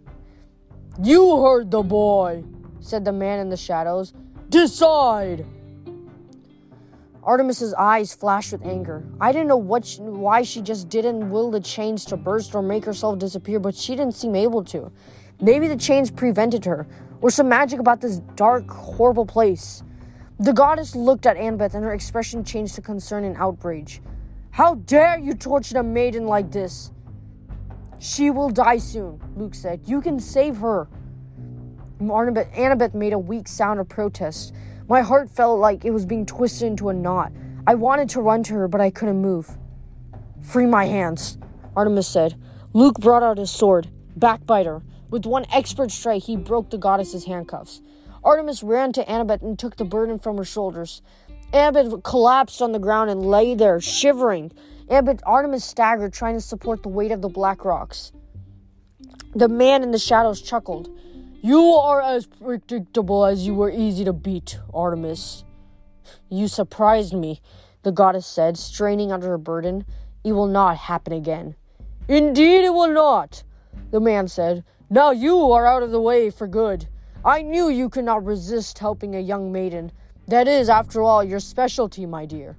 [1.02, 2.44] You heard the boy,
[2.78, 4.12] said the man in the shadows.
[4.50, 5.46] Decide!
[7.31, 9.05] Artemis's eyes flashed with anger.
[9.21, 12.61] I didn't know what she, why she just didn't will the chains to burst or
[12.61, 14.90] make herself disappear, but she didn't seem able to.
[15.40, 16.88] Maybe the chains prevented her,
[17.21, 19.85] or some magic about this dark, horrible place.
[20.40, 24.03] The goddess looked at Annabeth and her expression changed to concern and outrage.
[24.51, 26.90] How dare you torture a maiden like this?
[28.01, 29.83] She will die soon, Luke said.
[29.87, 30.88] You can save her.
[32.01, 34.53] Annabeth, Annabeth made a weak sound of protest.
[34.90, 37.31] My heart felt like it was being twisted into a knot.
[37.64, 39.57] I wanted to run to her, but I couldn't move.
[40.42, 41.38] Free my hands,
[41.76, 42.35] Artemis said.
[42.72, 44.83] Luke brought out his sword, Backbiter.
[45.09, 47.81] With one expert strike, he broke the goddess's handcuffs.
[48.24, 51.03] Artemis ran to Annabeth and took the burden from her shoulders.
[51.53, 54.50] Annabeth collapsed on the ground and lay there, shivering.
[54.88, 58.11] Annabeth Artemis staggered, trying to support the weight of the black rocks.
[59.37, 60.90] The man in the shadows chuckled.
[61.42, 65.42] You are as predictable as you were easy to beat, Artemis.
[66.29, 67.40] You surprised me,
[67.83, 69.87] the goddess said, straining under her burden.
[70.22, 71.55] It will not happen again.
[72.09, 73.42] Indeed, it will not,
[73.90, 74.64] the man said.
[74.90, 76.88] Now you are out of the way for good.
[77.24, 79.92] I knew you could not resist helping a young maiden.
[80.29, 82.59] That is, after all, your specialty, my dear.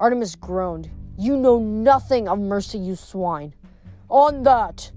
[0.00, 0.90] Artemis groaned.
[1.18, 3.52] You know nothing of mercy, you swine.
[4.08, 4.90] On that,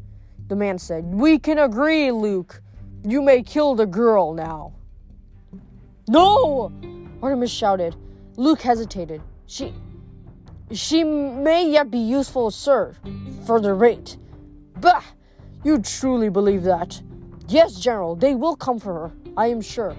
[0.48, 2.62] the man said, we can agree, Luke.
[3.08, 4.74] You may kill the girl now.
[6.10, 6.74] No!
[7.22, 7.96] Artemis shouted.
[8.36, 9.22] Luke hesitated.
[9.46, 9.74] She.
[10.74, 12.96] She may yet be useful, sir,
[13.46, 14.18] for the rate.
[14.82, 15.02] Bah!
[15.64, 17.02] You truly believe that?
[17.48, 19.96] Yes, General, they will come for her, I am sure.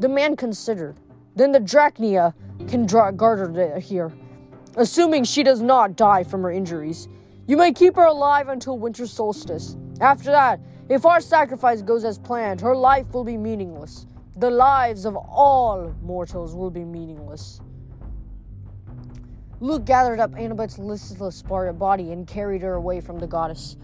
[0.00, 0.96] The man considered.
[1.36, 2.34] Then the dracaenae
[2.68, 4.12] can guard her here,
[4.76, 7.08] assuming she does not die from her injuries.
[7.46, 9.76] You may keep her alive until winter solstice.
[10.00, 14.06] After that, if our sacrifice goes as planned, her life will be meaningless.
[14.36, 17.60] The lives of all mortals will be meaningless.
[19.60, 23.76] Luke gathered up Annabeth's listless body and carried her away from the goddess.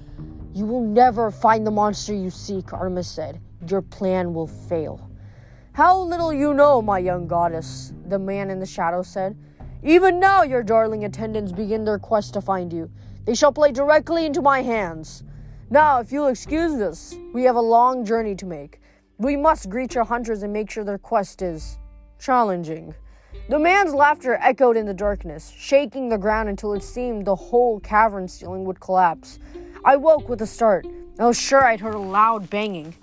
[0.52, 3.40] You will never find the monster you seek, Artemis said.
[3.68, 5.08] Your plan will fail.
[5.72, 9.38] How little you know, my young goddess, the man in the shadow said.
[9.82, 12.90] Even now, your darling attendants begin their quest to find you.
[13.24, 15.22] They shall play directly into my hands.
[15.72, 18.80] Now, if you'll excuse us, we have a long journey to make.
[19.18, 21.78] We must greet your hunters and make sure their quest is
[22.18, 22.92] challenging.
[23.48, 27.78] The man's laughter echoed in the darkness, shaking the ground until it seemed the whole
[27.78, 29.38] cavern ceiling would collapse.
[29.84, 30.88] I woke with a start.
[31.20, 32.96] I was sure I'd heard a loud banging.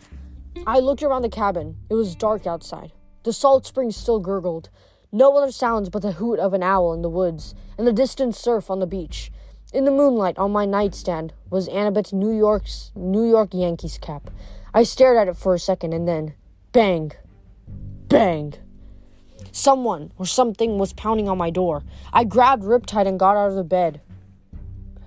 [0.66, 1.78] I looked around the cabin.
[1.90, 2.92] It was dark outside.
[3.24, 4.70] The salt spring still gurgled.
[5.14, 8.36] No other sounds but the hoot of an owl in the woods and the distant
[8.36, 9.32] surf on the beach.
[9.74, 14.30] In the moonlight on my nightstand was Annabeth's New York's New York Yankees cap.
[14.74, 16.36] I stared at it for a second and then
[16.72, 17.12] bang.
[18.08, 18.54] Bang.
[19.52, 21.84] Someone or something was pounding on my door.
[22.14, 24.00] I grabbed Riptide and got out of the bed.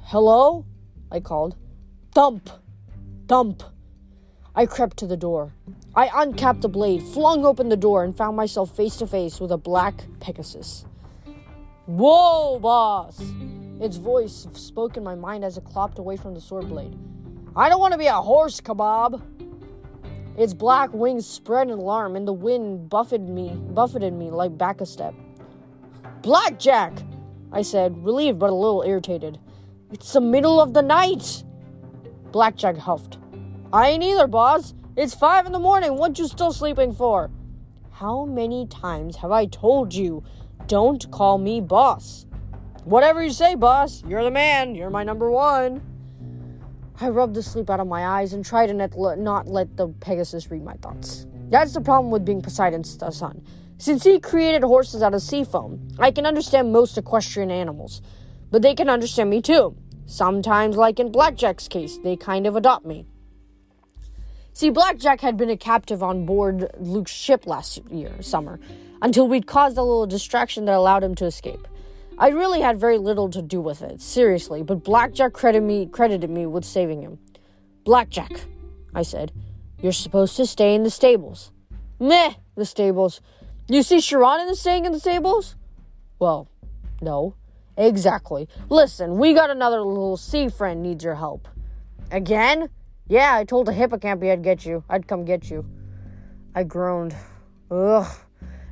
[0.02, 0.66] Hello?
[1.10, 1.56] I called.
[2.12, 2.50] Thump!
[3.28, 3.62] Thump!
[4.54, 5.54] I crept to the door.
[5.94, 9.52] I uncapped the blade, flung open the door, and found myself face to face with
[9.52, 10.84] a black Pegasus.
[11.86, 13.22] Whoa, boss!
[13.80, 16.96] Its voice spoke in my mind as it clopped away from the sword blade.
[17.56, 19.22] I don't want to be a horse kebab.
[20.36, 24.80] Its black wings spread in alarm, and the wind buffeted me, buffeted me like back
[24.80, 25.14] a step.
[26.22, 26.92] Blackjack,
[27.52, 29.38] I said, relieved but a little irritated.
[29.90, 31.42] It's the middle of the night.
[32.32, 33.18] Blackjack huffed.
[33.72, 34.74] I ain't either, boss.
[34.94, 35.96] It's five in the morning.
[35.96, 37.30] What you still sleeping for?
[37.92, 40.22] How many times have I told you,
[40.66, 42.26] don't call me boss?
[42.84, 44.02] Whatever you say, boss.
[44.06, 44.74] You're the man.
[44.74, 45.82] You're my number one.
[47.00, 50.50] I rubbed the sleep out of my eyes and tried to not let the Pegasus
[50.50, 51.26] read my thoughts.
[51.48, 53.44] That's the problem with being Poseidon's uh, son.
[53.78, 58.02] Since he created horses out of sea foam, I can understand most equestrian animals.
[58.50, 59.76] But they can understand me too.
[60.06, 63.06] Sometimes, like in Blackjack's case, they kind of adopt me.
[64.52, 68.60] See, Blackjack had been a captive on board Luke's ship last year, summer,
[69.00, 71.66] until we'd caused a little distraction that allowed him to escape.
[72.20, 76.28] I really had very little to do with it, seriously, but Blackjack credited me, credited
[76.28, 77.18] me with saving him.
[77.82, 78.42] Blackjack,
[78.94, 79.32] I said,
[79.80, 81.50] you're supposed to stay in the stables.
[81.98, 83.22] Meh, the stables.
[83.68, 85.56] You see Chiron staying in the stables?
[86.18, 86.46] Well,
[87.00, 87.36] no.
[87.78, 88.46] Exactly.
[88.68, 91.48] Listen, we got another little sea friend needs your help.
[92.10, 92.68] Again?
[93.08, 94.84] Yeah, I told the hippocampi I'd get you.
[94.90, 95.64] I'd come get you.
[96.54, 97.16] I groaned.
[97.70, 98.06] Ugh.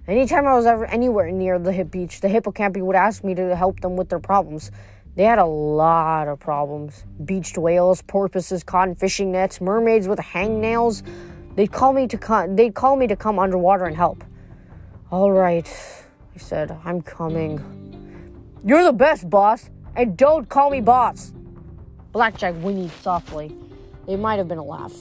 [0.09, 3.55] Anytime I was ever anywhere near the hip beach, the hippocampi would ask me to
[3.55, 4.71] help them with their problems.
[5.17, 7.05] They had a lot of problems.
[7.23, 11.03] Beached whales, porpoises caught in fishing nets, mermaids with hangnails.
[11.57, 14.25] They'd call me to come they'd call me to come underwater and help.
[15.11, 15.69] All right,
[16.35, 17.61] I said, I'm coming.
[18.65, 21.35] You're the best, boss, and don't call me boss.
[22.13, 23.55] Blackjack whinnied softly.
[24.07, 24.95] It might have been a laugh.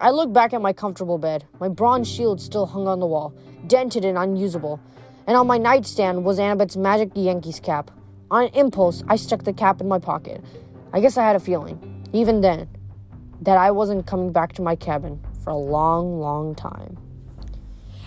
[0.00, 1.44] I looked back at my comfortable bed.
[1.60, 3.34] My bronze shield still hung on the wall
[3.66, 4.80] dented and unusable,
[5.26, 7.90] and on my nightstand was Annabeth's magic Yankees cap.
[8.30, 10.44] On impulse, I stuck the cap in my pocket.
[10.92, 12.68] I guess I had a feeling, even then,
[13.42, 16.98] that I wasn't coming back to my cabin for a long, long time.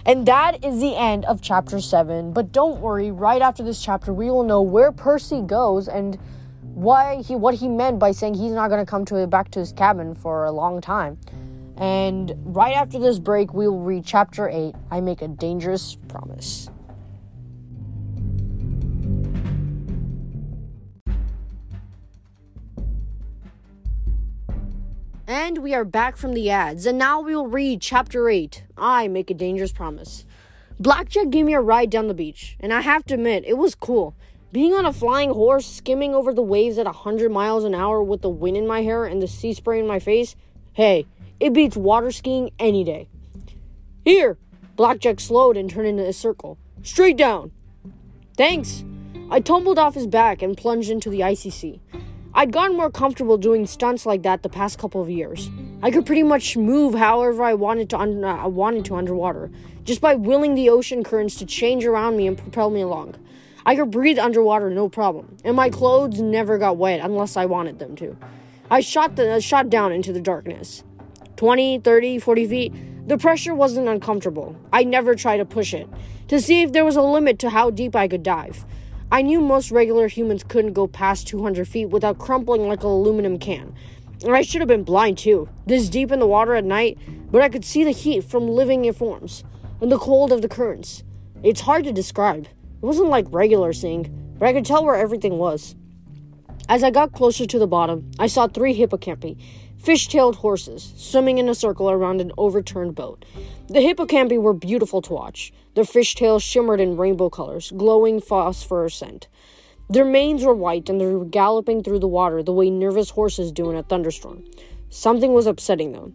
[0.05, 2.33] And that is the end of chapter 7.
[2.33, 6.17] But don't worry, right after this chapter, we will know where Percy goes and
[6.73, 9.59] why he what he meant by saying he's not going to come to back to
[9.59, 11.19] his cabin for a long time.
[11.82, 14.76] And right after this break, we will read chapter 8.
[14.91, 16.70] I make a dangerous promise.
[25.26, 29.08] And we are back from the ads, and now we will read chapter 8 I
[29.08, 30.26] Make a Dangerous Promise.
[30.80, 33.74] Blackjack gave me a ride down the beach, and I have to admit, it was
[33.74, 34.13] cool.
[34.52, 38.22] Being on a flying horse, skimming over the waves at 100 miles an hour with
[38.22, 40.36] the wind in my hair and the sea spray in my face,
[40.74, 41.08] hey,
[41.41, 43.10] it beats water skiing any day.
[44.06, 44.38] Here!
[44.75, 46.60] Blackjack slowed and turned into a circle.
[46.84, 47.51] Straight down!
[48.38, 48.84] Thanks!
[49.32, 51.82] I tumbled off his back and plunged into the icy sea.
[52.36, 55.49] I'd gotten more comfortable doing stunts like that the past couple of years.
[55.82, 59.49] I could pretty much move however I wanted to un- uh, wanted to underwater,
[59.84, 63.15] just by willing the ocean currents to change around me and propel me along.
[63.65, 67.80] I could breathe underwater no problem, and my clothes never got wet unless I wanted
[67.80, 68.15] them to.
[68.69, 70.84] I shot the uh, shot down into the darkness.
[71.41, 73.08] 20, 30, 40 feet.
[73.08, 74.56] The pressure wasn't uncomfortable.
[74.71, 75.89] I never tried to push it
[76.27, 78.63] to see if there was a limit to how deep I could dive.
[79.12, 83.39] I knew most regular humans couldn't go past 200 feet without crumpling like an aluminum
[83.39, 83.73] can.
[84.23, 86.99] And I should have been blind too, this deep in the water at night,
[87.32, 89.43] but I could see the heat from living forms
[89.82, 91.01] and the cold of the currents.
[91.41, 92.45] It's hard to describe.
[92.45, 95.73] It wasn't like regular seeing, but I could tell where everything was.
[96.69, 99.41] As I got closer to the bottom, I saw three hippocampi,
[99.82, 103.26] fish tailed horses, swimming in a circle around an overturned boat.
[103.67, 105.52] The hippocampi were beautiful to watch.
[105.74, 109.28] Their fish tails shimmered in rainbow colors, glowing phosphorescent.
[109.89, 113.52] Their manes were white and they were galloping through the water the way nervous horses
[113.52, 114.44] do in a thunderstorm.
[114.89, 116.13] Something was upsetting them.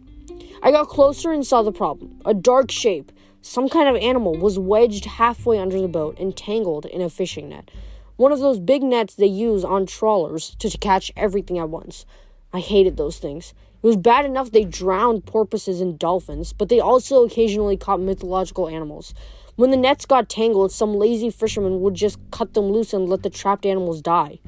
[0.63, 2.21] I got closer and saw the problem.
[2.25, 6.85] A dark shape, some kind of animal, was wedged halfway under the boat and tangled
[6.85, 7.69] in a fishing net.
[8.15, 12.05] One of those big nets they use on trawlers to catch everything at once.
[12.53, 13.53] I hated those things.
[13.83, 18.67] It was bad enough they drowned porpoises and dolphins, but they also occasionally caught mythological
[18.67, 19.13] animals.
[19.55, 23.23] When the nets got tangled, some lazy fisherman would just cut them loose and let
[23.23, 24.39] the trapped animals die.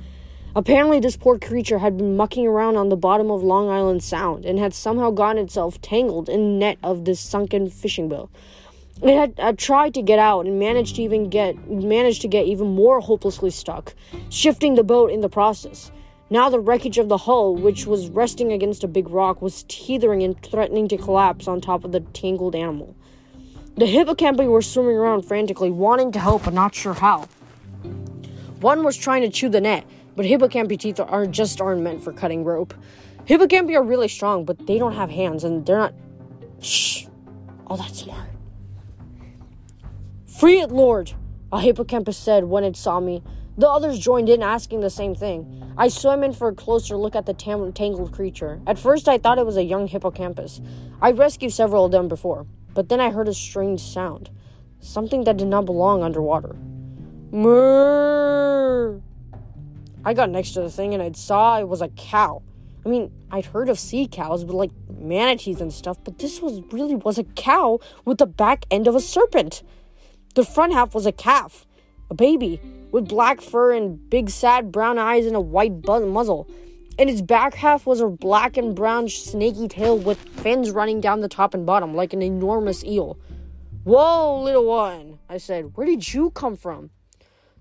[0.55, 4.45] Apparently, this poor creature had been mucking around on the bottom of Long Island Sound
[4.45, 8.29] and had somehow gotten itself tangled in net of this sunken fishing boat.
[9.01, 12.47] It had, had tried to get out and managed to even get managed to get
[12.47, 13.93] even more hopelessly stuck,
[14.29, 15.91] shifting the boat in the process.
[16.31, 20.21] Now the wreckage of the hull, which was resting against a big rock, was teetering
[20.21, 22.95] and threatening to collapse on top of the tangled animal.
[23.75, 27.27] The hippocampi were swimming around frantically, wanting to help but not sure how.
[28.59, 32.13] One was trying to chew the net, but hippocampi teeth are just aren't meant for
[32.13, 32.73] cutting rope.
[33.25, 35.93] Hippocampi are really strong, but they don't have hands, and they're not.
[36.61, 37.05] Shh!
[37.65, 38.29] All that smart.
[40.25, 41.13] Free it, Lord!
[41.51, 43.23] A hippocampus said when it saw me.
[43.59, 45.73] The others joined in, asking the same thing.
[45.77, 48.61] I swam in for a closer look at the tam- tangled creature.
[48.65, 50.61] At first, I thought it was a young hippocampus.
[51.01, 54.29] I'd rescued several of them before, but then I heard a strange sound
[54.79, 56.55] something that did not belong underwater.
[57.31, 59.01] Murr!
[60.05, 62.41] I got next to the thing and I saw it was a cow.
[62.85, 66.61] I mean, I'd heard of sea cows, but like manatees and stuff, but this was
[66.71, 69.63] really was a cow with the back end of a serpent.
[70.35, 71.65] The front half was a calf,
[72.09, 76.49] a baby, with black fur and big sad brown eyes and a white muzzle.
[76.97, 81.21] And its back half was a black and brown snaky tail with fins running down
[81.21, 83.17] the top and bottom like an enormous eel.
[83.85, 85.77] Whoa, little one, I said.
[85.77, 86.89] Where did you come from?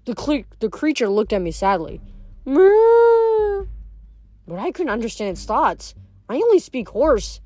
[0.07, 2.01] The, cle- the creature looked at me sadly.
[2.45, 2.59] But
[4.59, 5.95] I couldn't understand its thoughts.
[6.29, 7.41] I only speak horse.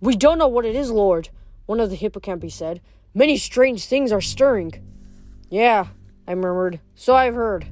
[0.00, 1.30] We don't know what it is, Lord,
[1.66, 2.80] one of the hippocampi said.
[3.14, 4.72] Many strange things are stirring.
[5.48, 5.86] Yeah,
[6.26, 6.80] I murmured.
[6.94, 7.66] So I've heard.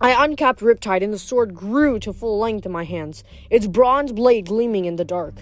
[0.00, 4.12] I uncapped Riptide, and the sword grew to full length in my hands, its bronze
[4.12, 5.34] blade gleaming in the dark.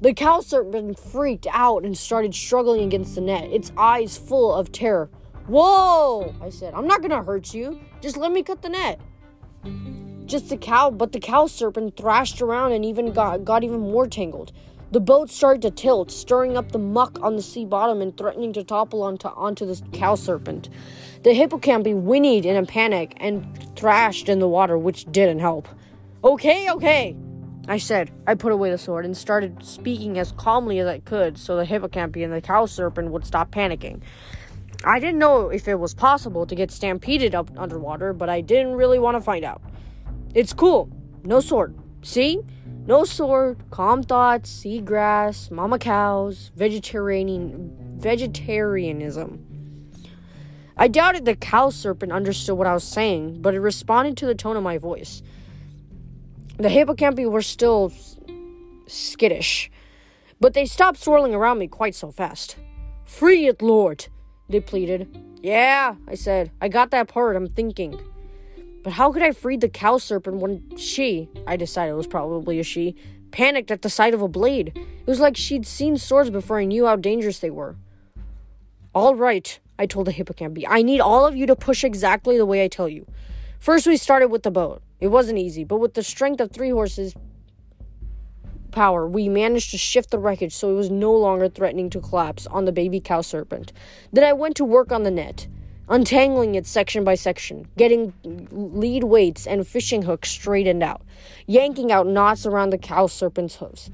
[0.00, 4.70] The cow serpent freaked out and started struggling against the net, its eyes full of
[4.70, 5.10] terror.
[5.46, 6.34] Whoa!
[6.40, 7.80] I said, I'm not gonna hurt you.
[8.00, 9.00] Just let me cut the net.
[10.26, 14.06] Just the cow, but the cow serpent thrashed around and even got, got even more
[14.06, 14.52] tangled.
[14.92, 18.52] The boat started to tilt, stirring up the muck on the sea bottom and threatening
[18.52, 20.68] to topple onto, onto the cow serpent.
[21.24, 23.44] The hippocampi whinnied in a panic and
[23.76, 25.68] thrashed in the water, which didn't help.
[26.22, 27.16] Okay, okay,
[27.66, 28.12] I said.
[28.28, 31.64] I put away the sword and started speaking as calmly as I could so the
[31.64, 34.02] hippocampi and the cow serpent would stop panicking.
[34.84, 38.74] I didn't know if it was possible to get stampeded up underwater, but I didn't
[38.74, 39.62] really want to find out.
[40.32, 40.88] It's cool.
[41.24, 41.74] No sword.
[42.02, 42.40] See?
[42.86, 49.44] No sword, calm thoughts, seagrass, mama cows, vegetarian vegetarianism.
[50.76, 54.36] I doubted the cow serpent understood what I was saying, but it responded to the
[54.36, 55.22] tone of my voice.
[56.58, 57.92] The hippocampi were still
[58.86, 59.68] skittish,
[60.38, 62.56] but they stopped swirling around me quite so fast.
[63.04, 64.06] Free it, Lord,
[64.48, 65.08] they pleaded.
[65.42, 66.52] Yeah, I said.
[66.60, 67.98] I got that part, I'm thinking.
[68.86, 72.60] But how could I free the cow serpent when she, I decided it was probably
[72.60, 72.94] a she,
[73.32, 74.74] panicked at the sight of a blade?
[74.76, 77.74] It was like she'd seen swords before and knew how dangerous they were.
[78.94, 80.66] All right, I told the hippocampi.
[80.68, 83.08] I need all of you to push exactly the way I tell you.
[83.58, 84.82] First, we started with the boat.
[85.00, 87.12] It wasn't easy, but with the strength of three horses
[88.70, 92.46] power, we managed to shift the wreckage so it was no longer threatening to collapse
[92.46, 93.72] on the baby cow serpent.
[94.12, 95.48] Then I went to work on the net
[95.88, 98.12] untangling it section by section, getting
[98.50, 101.02] lead weights and fishing hooks straightened out,
[101.46, 103.90] yanking out knots around the cow serpent's hooves.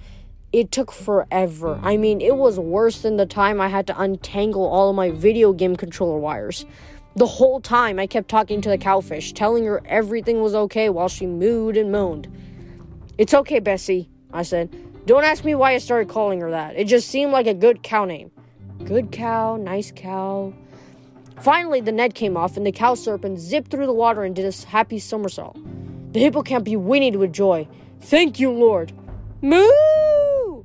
[0.52, 1.80] It took forever.
[1.82, 5.10] I mean, it was worse than the time I had to untangle all of my
[5.10, 6.66] video game controller wires.
[7.16, 11.08] The whole time I kept talking to the cowfish, telling her everything was okay while
[11.08, 12.28] she mooed and moaned.
[13.18, 14.74] It's okay, Bessie, I said.
[15.04, 16.76] Don't ask me why I started calling her that.
[16.76, 18.30] It just seemed like a good cow name.
[18.84, 20.54] Good cow, nice cow.
[21.40, 24.44] Finally, the net came off, and the cow serpent zipped through the water and did
[24.44, 25.56] a happy somersault.
[26.12, 27.66] The hippocampi whinnied with joy.
[28.00, 28.92] Thank you, Lord.
[29.40, 30.64] Moo!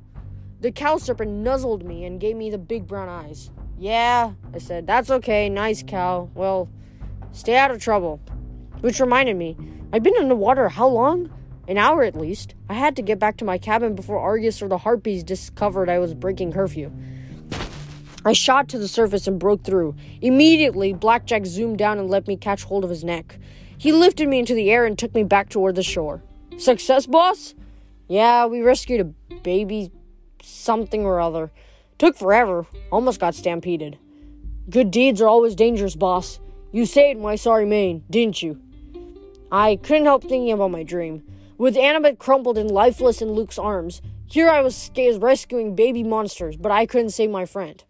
[0.60, 3.50] The cow serpent nuzzled me and gave me the big brown eyes.
[3.78, 6.28] Yeah, I said, that's okay, nice cow.
[6.34, 6.68] Well,
[7.32, 8.20] stay out of trouble.
[8.80, 9.56] Which reminded me,
[9.92, 11.32] I've been in the water how long?
[11.68, 12.54] An hour at least.
[12.68, 15.98] I had to get back to my cabin before Argus or the Harpies discovered I
[15.98, 16.90] was breaking curfew.
[18.28, 19.96] I shot to the surface and broke through.
[20.20, 23.38] Immediately, Blackjack zoomed down and let me catch hold of his neck.
[23.78, 26.22] He lifted me into the air and took me back toward the shore.
[26.58, 27.54] Success, boss?
[28.06, 29.90] Yeah, we rescued a baby
[30.42, 31.50] something or other.
[31.96, 32.66] Took forever.
[32.92, 33.96] Almost got stampeded.
[34.68, 36.38] Good deeds are always dangerous, boss.
[36.70, 38.60] You saved my sorry mane, didn't you?
[39.50, 41.22] I couldn't help thinking about my dream.
[41.56, 46.70] With Annabeth crumpled and lifeless in Luke's arms, here I was rescuing baby monsters, but
[46.70, 47.82] I couldn't save my friend.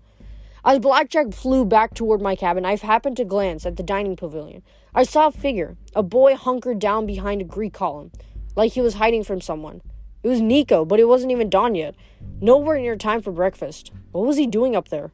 [0.64, 4.62] As Blackjack flew back toward my cabin, I happened to glance at the dining pavilion.
[4.94, 8.10] I saw a figure, a boy hunkered down behind a Greek column,
[8.56, 9.82] like he was hiding from someone.
[10.22, 11.94] It was Nico, but it wasn't even dawn yet.
[12.40, 13.92] Nowhere near time for breakfast.
[14.10, 15.12] What was he doing up there?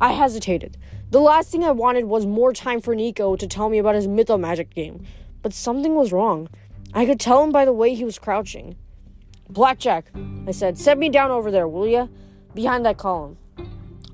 [0.00, 0.78] I hesitated.
[1.10, 4.08] The last thing I wanted was more time for Nico to tell me about his
[4.08, 5.04] Mythomagic game.
[5.42, 6.48] But something was wrong.
[6.94, 8.76] I could tell him by the way he was crouching.
[9.50, 10.06] Blackjack,
[10.46, 12.06] I said, set me down over there, will ya?
[12.54, 13.36] Behind that column.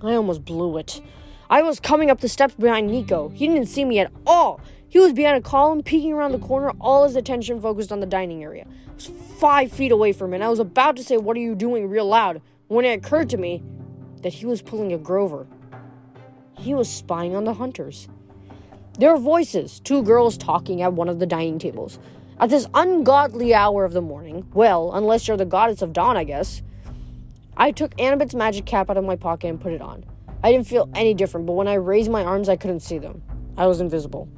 [0.06, 1.00] I almost blew it.
[1.48, 3.28] I was coming up the steps behind Nico.
[3.28, 4.60] He didn't see me at all.
[4.88, 8.06] He was behind a column, peeking around the corner, all his attention focused on the
[8.06, 8.66] dining area.
[8.88, 9.06] I was
[9.38, 11.88] five feet away from him, and I was about to say, What are you doing?
[11.88, 13.62] real loud, when it occurred to me
[14.22, 15.46] that he was pulling a Grover.
[16.58, 18.08] He was spying on the hunters.
[18.98, 21.98] There were voices, two girls talking at one of the dining tables.
[22.40, 26.24] At this ungodly hour of the morning, well, unless you're the goddess of dawn, I
[26.24, 26.62] guess,
[27.58, 30.04] I took Annabeth's magic cap out of my pocket and put it on.
[30.42, 33.22] I didn't feel any different, but when I raised my arms, I couldn't see them.
[33.56, 34.28] I was invisible.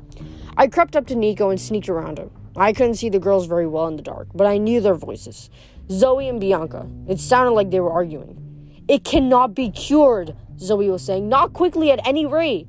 [0.57, 2.31] I crept up to Nico and sneaked around him.
[2.57, 5.51] I couldn't see the girls very well in the dark, but I knew their voices
[5.91, 6.89] Zoe and Bianca.
[7.09, 8.85] It sounded like they were arguing.
[8.87, 11.29] It cannot be cured, Zoe was saying.
[11.29, 12.69] Not quickly at any rate.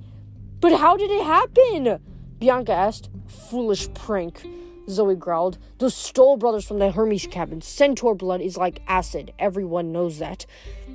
[0.60, 2.00] But how did it happen?
[2.40, 3.10] Bianca asked.
[3.28, 4.48] Foolish prank.
[4.90, 5.58] Zoe growled.
[5.78, 7.62] Those Stoll brothers from the Hermes cabin.
[7.62, 9.34] Centaur blood is like acid.
[9.40, 10.46] Everyone knows that.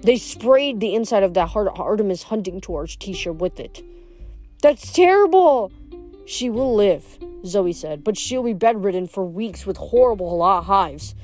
[0.03, 3.83] They sprayed the inside of that Artemis hunting torch t shirt with it.
[4.63, 5.73] That's terrible!
[6.27, 11.15] She will live, Zoe said, but she'll be bedridden for weeks with horrible hives.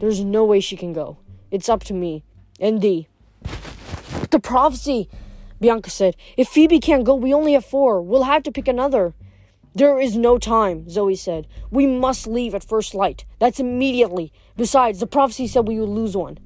[0.00, 1.18] There's no way she can go.
[1.50, 2.24] It's up to me.
[2.60, 3.08] And thee.
[4.30, 5.08] The prophecy,
[5.60, 6.16] Bianca said.
[6.36, 8.02] If Phoebe can't go, we only have four.
[8.02, 9.14] We'll have to pick another.
[9.74, 11.46] There is no time, Zoe said.
[11.70, 13.24] We must leave at first light.
[13.38, 14.32] That's immediately.
[14.56, 16.38] Besides, the prophecy said we would lose one.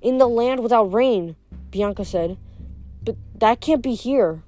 [0.00, 1.36] In the land without rain,
[1.70, 2.38] Bianca said.
[3.02, 4.42] But that can't be here.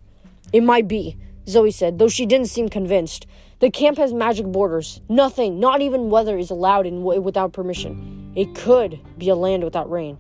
[0.52, 1.16] It might be,
[1.48, 3.26] Zoe said, though she didn't seem convinced.
[3.58, 5.00] The camp has magic borders.
[5.08, 8.32] Nothing, not even weather, is allowed in without permission.
[8.34, 10.18] It could be a land without rain.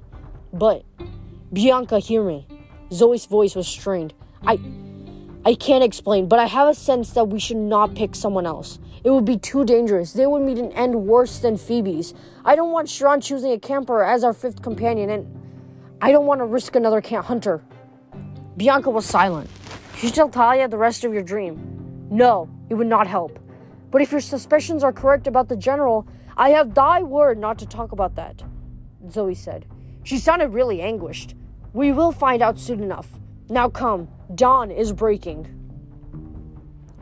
[0.52, 0.84] But,
[1.52, 2.46] Bianca, hear me.
[2.92, 4.12] Zoe's voice was strained.
[4.44, 4.58] I.
[5.42, 8.78] I can't explain, but I have a sense that we should not pick someone else.
[9.02, 10.12] It would be too dangerous.
[10.12, 12.12] They would meet an end worse than Phoebe's.
[12.44, 15.26] I don't want Chiron choosing a camper as our fifth companion, and
[16.02, 17.62] I don't want to risk another camp hunter.
[18.58, 19.48] Bianca was silent.
[19.94, 22.08] You should tell Thalia the rest of your dream.
[22.10, 23.38] No, it would not help.
[23.90, 27.66] But if your suspicions are correct about the general, I have thy word not to
[27.66, 28.42] talk about that,
[29.10, 29.64] Zoe said.
[30.02, 31.34] She sounded really anguished.
[31.72, 33.19] We will find out soon enough.
[33.50, 35.48] Now come, dawn is breaking.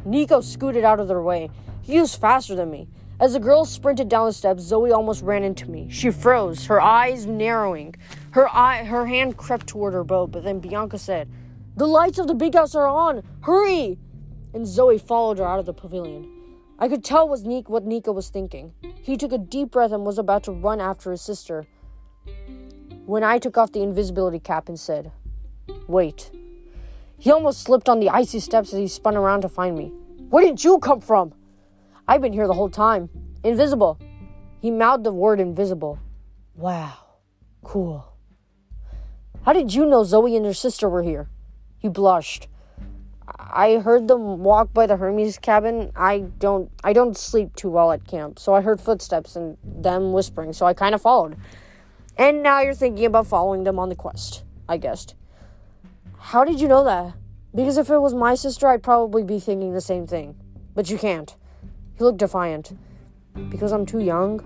[0.06, 1.50] Nico scooted out of their way.
[1.82, 2.88] He was faster than me.
[3.20, 5.90] As the girl sprinted down the steps, Zoe almost ran into me.
[5.90, 7.96] She froze, her eyes narrowing.
[8.30, 11.28] Her eye, her hand crept toward her bow, but then Bianca said,
[11.76, 13.22] "The lights of the big house are on.
[13.42, 13.98] Hurry!"
[14.54, 16.30] And Zoe followed her out of the pavilion.
[16.78, 18.72] I could tell was Nick what Nico was thinking.
[19.02, 21.66] He took a deep breath and was about to run after his sister.
[23.04, 25.12] When I took off the invisibility cap and said,
[25.86, 26.30] "Wait."
[27.18, 29.92] He almost slipped on the icy steps as he spun around to find me.
[30.30, 31.34] Where did you come from?
[32.06, 33.10] I've been here the whole time.
[33.42, 33.98] Invisible.
[34.60, 35.98] He mouthed the word invisible.
[36.54, 36.94] Wow.
[37.62, 38.04] Cool.
[39.42, 41.28] How did you know Zoe and her sister were here?
[41.78, 42.48] He blushed.
[43.26, 45.90] I heard them walk by the Hermes cabin.
[45.96, 50.12] I don't I don't sleep too well at camp, so I heard footsteps and them
[50.12, 51.36] whispering, so I kind of followed.
[52.16, 55.14] And now you're thinking about following them on the quest, I guessed.
[56.18, 57.14] How did you know that?
[57.54, 60.36] Because if it was my sister, I'd probably be thinking the same thing.
[60.74, 61.34] But you can't.
[61.96, 62.76] He looked defiant.
[63.48, 64.42] Because I'm too young?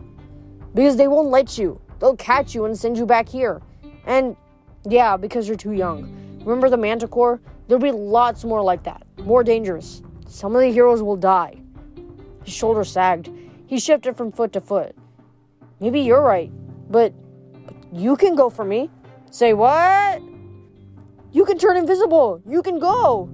[0.75, 1.81] Because they won't let you.
[1.99, 3.61] They'll catch you and send you back here.
[4.07, 4.37] And
[4.89, 6.41] yeah, because you're too young.
[6.45, 7.41] Remember the Manticore?
[7.67, 9.05] There'll be lots more like that.
[9.19, 10.03] More dangerous.
[10.27, 11.57] Some of the heroes will die.
[12.45, 13.31] His shoulder sagged.
[13.67, 14.97] He shifted from foot to foot.
[15.81, 16.51] Maybe you're right,
[16.91, 17.13] but,
[17.67, 18.91] but you can go for me.
[19.31, 20.23] Say what?
[21.33, 22.43] You can turn invisible.
[22.47, 23.31] You can go.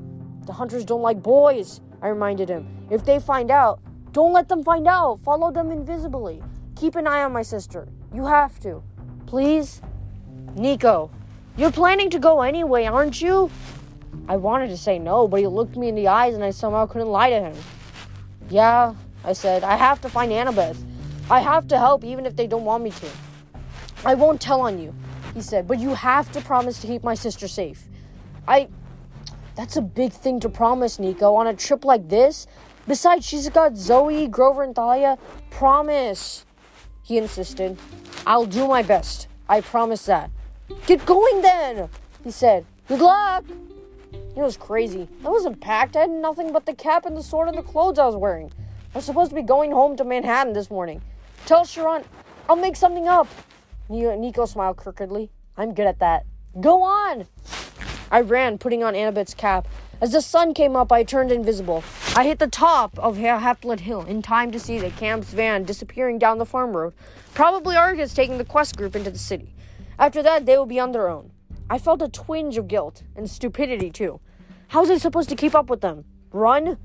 [0.46, 2.86] The hunters don't like boys, I reminded him.
[2.90, 3.80] If they find out,
[4.12, 5.18] don't let them find out.
[5.20, 6.40] Follow them invisibly.
[6.76, 7.88] Keep an eye on my sister.
[8.14, 8.84] You have to.
[9.26, 9.82] Please?
[10.54, 11.10] Nico,
[11.56, 13.50] you're planning to go anyway, aren't you?
[14.28, 16.86] I wanted to say no, but he looked me in the eyes and I somehow
[16.86, 17.56] couldn't lie to him.
[18.48, 18.94] Yeah,
[19.24, 20.76] I said, I have to find Annabeth.
[21.28, 23.08] I have to help even if they don't want me to.
[24.04, 24.94] I won't tell on you,
[25.34, 27.84] he said, but you have to promise to keep my sister safe.
[28.46, 28.68] I.
[29.56, 32.46] That's a big thing to promise, Nico, on a trip like this.
[32.86, 35.18] Besides, she's got Zoe, Grover, and Thalia.
[35.50, 36.46] Promise.
[37.02, 37.76] He insisted.
[38.24, 39.26] I'll do my best.
[39.48, 40.30] I promise that.
[40.86, 41.88] Get going then,
[42.22, 42.66] he said.
[42.86, 43.44] Good luck.
[44.12, 45.08] It was crazy.
[45.24, 45.96] I wasn't packed.
[45.96, 48.52] I had nothing but the cap and the sword and the clothes I was wearing.
[48.94, 51.02] I was supposed to be going home to Manhattan this morning.
[51.46, 52.04] Tell Chiron
[52.48, 53.26] I'll make something up.
[53.88, 55.30] Nico smiled crookedly.
[55.56, 56.26] I'm good at that.
[56.60, 57.26] Go on.
[58.10, 59.66] I ran, putting on Annabeth's cap.
[60.00, 61.82] As the sun came up, I turned invisible.
[62.14, 66.18] I hit the top of Halfblood Hill in time to see the camp's van disappearing
[66.18, 66.94] down the farm road.
[67.34, 69.54] Probably Argus taking the quest group into the city.
[69.98, 71.32] After that, they will be on their own.
[71.68, 74.20] I felt a twinge of guilt and stupidity, too.
[74.68, 76.04] How was I supposed to keep up with them?
[76.30, 76.78] Run?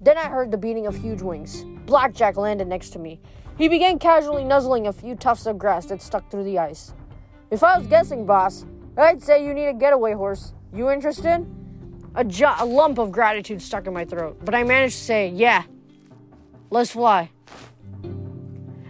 [0.00, 1.64] Then I heard the beating of huge wings.
[1.86, 3.20] Blackjack landed next to me.
[3.60, 6.94] He began casually nuzzling a few tufts of grass that stuck through the ice.
[7.50, 8.64] If I was guessing, boss,
[8.96, 10.54] I'd say you need a getaway horse.
[10.72, 11.46] You interested?
[12.14, 15.28] A, jo- a lump of gratitude stuck in my throat, but I managed to say,
[15.28, 15.64] Yeah,
[16.70, 17.30] let's fly.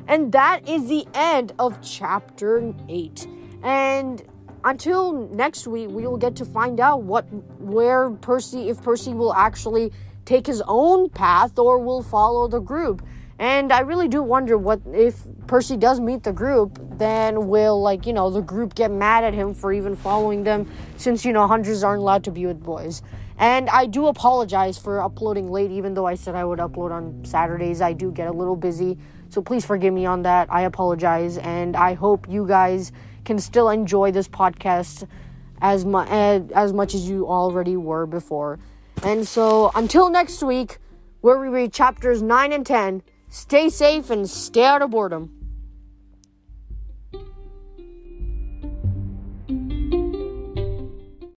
[0.06, 3.26] And that is the end of chapter 8.
[3.64, 4.22] And
[4.62, 7.22] until next week, we will get to find out what,
[7.58, 9.90] where Percy, if Percy will actually
[10.26, 13.02] take his own path or will follow the group.
[13.40, 18.06] And I really do wonder what if Percy does meet the group, then will like,
[18.06, 21.46] you know, the group get mad at him for even following them since you know
[21.46, 23.00] hunters aren't allowed to be with boys.
[23.38, 27.24] And I do apologize for uploading late even though I said I would upload on
[27.24, 27.80] Saturdays.
[27.80, 28.98] I do get a little busy.
[29.30, 30.52] So please forgive me on that.
[30.52, 32.92] I apologize and I hope you guys
[33.24, 35.08] can still enjoy this podcast
[35.62, 38.58] as mu- eh, as much as you already were before.
[39.02, 40.76] And so until next week
[41.22, 43.02] where we read chapters 9 and 10
[43.32, 45.39] Stay safe and stay out of boredom.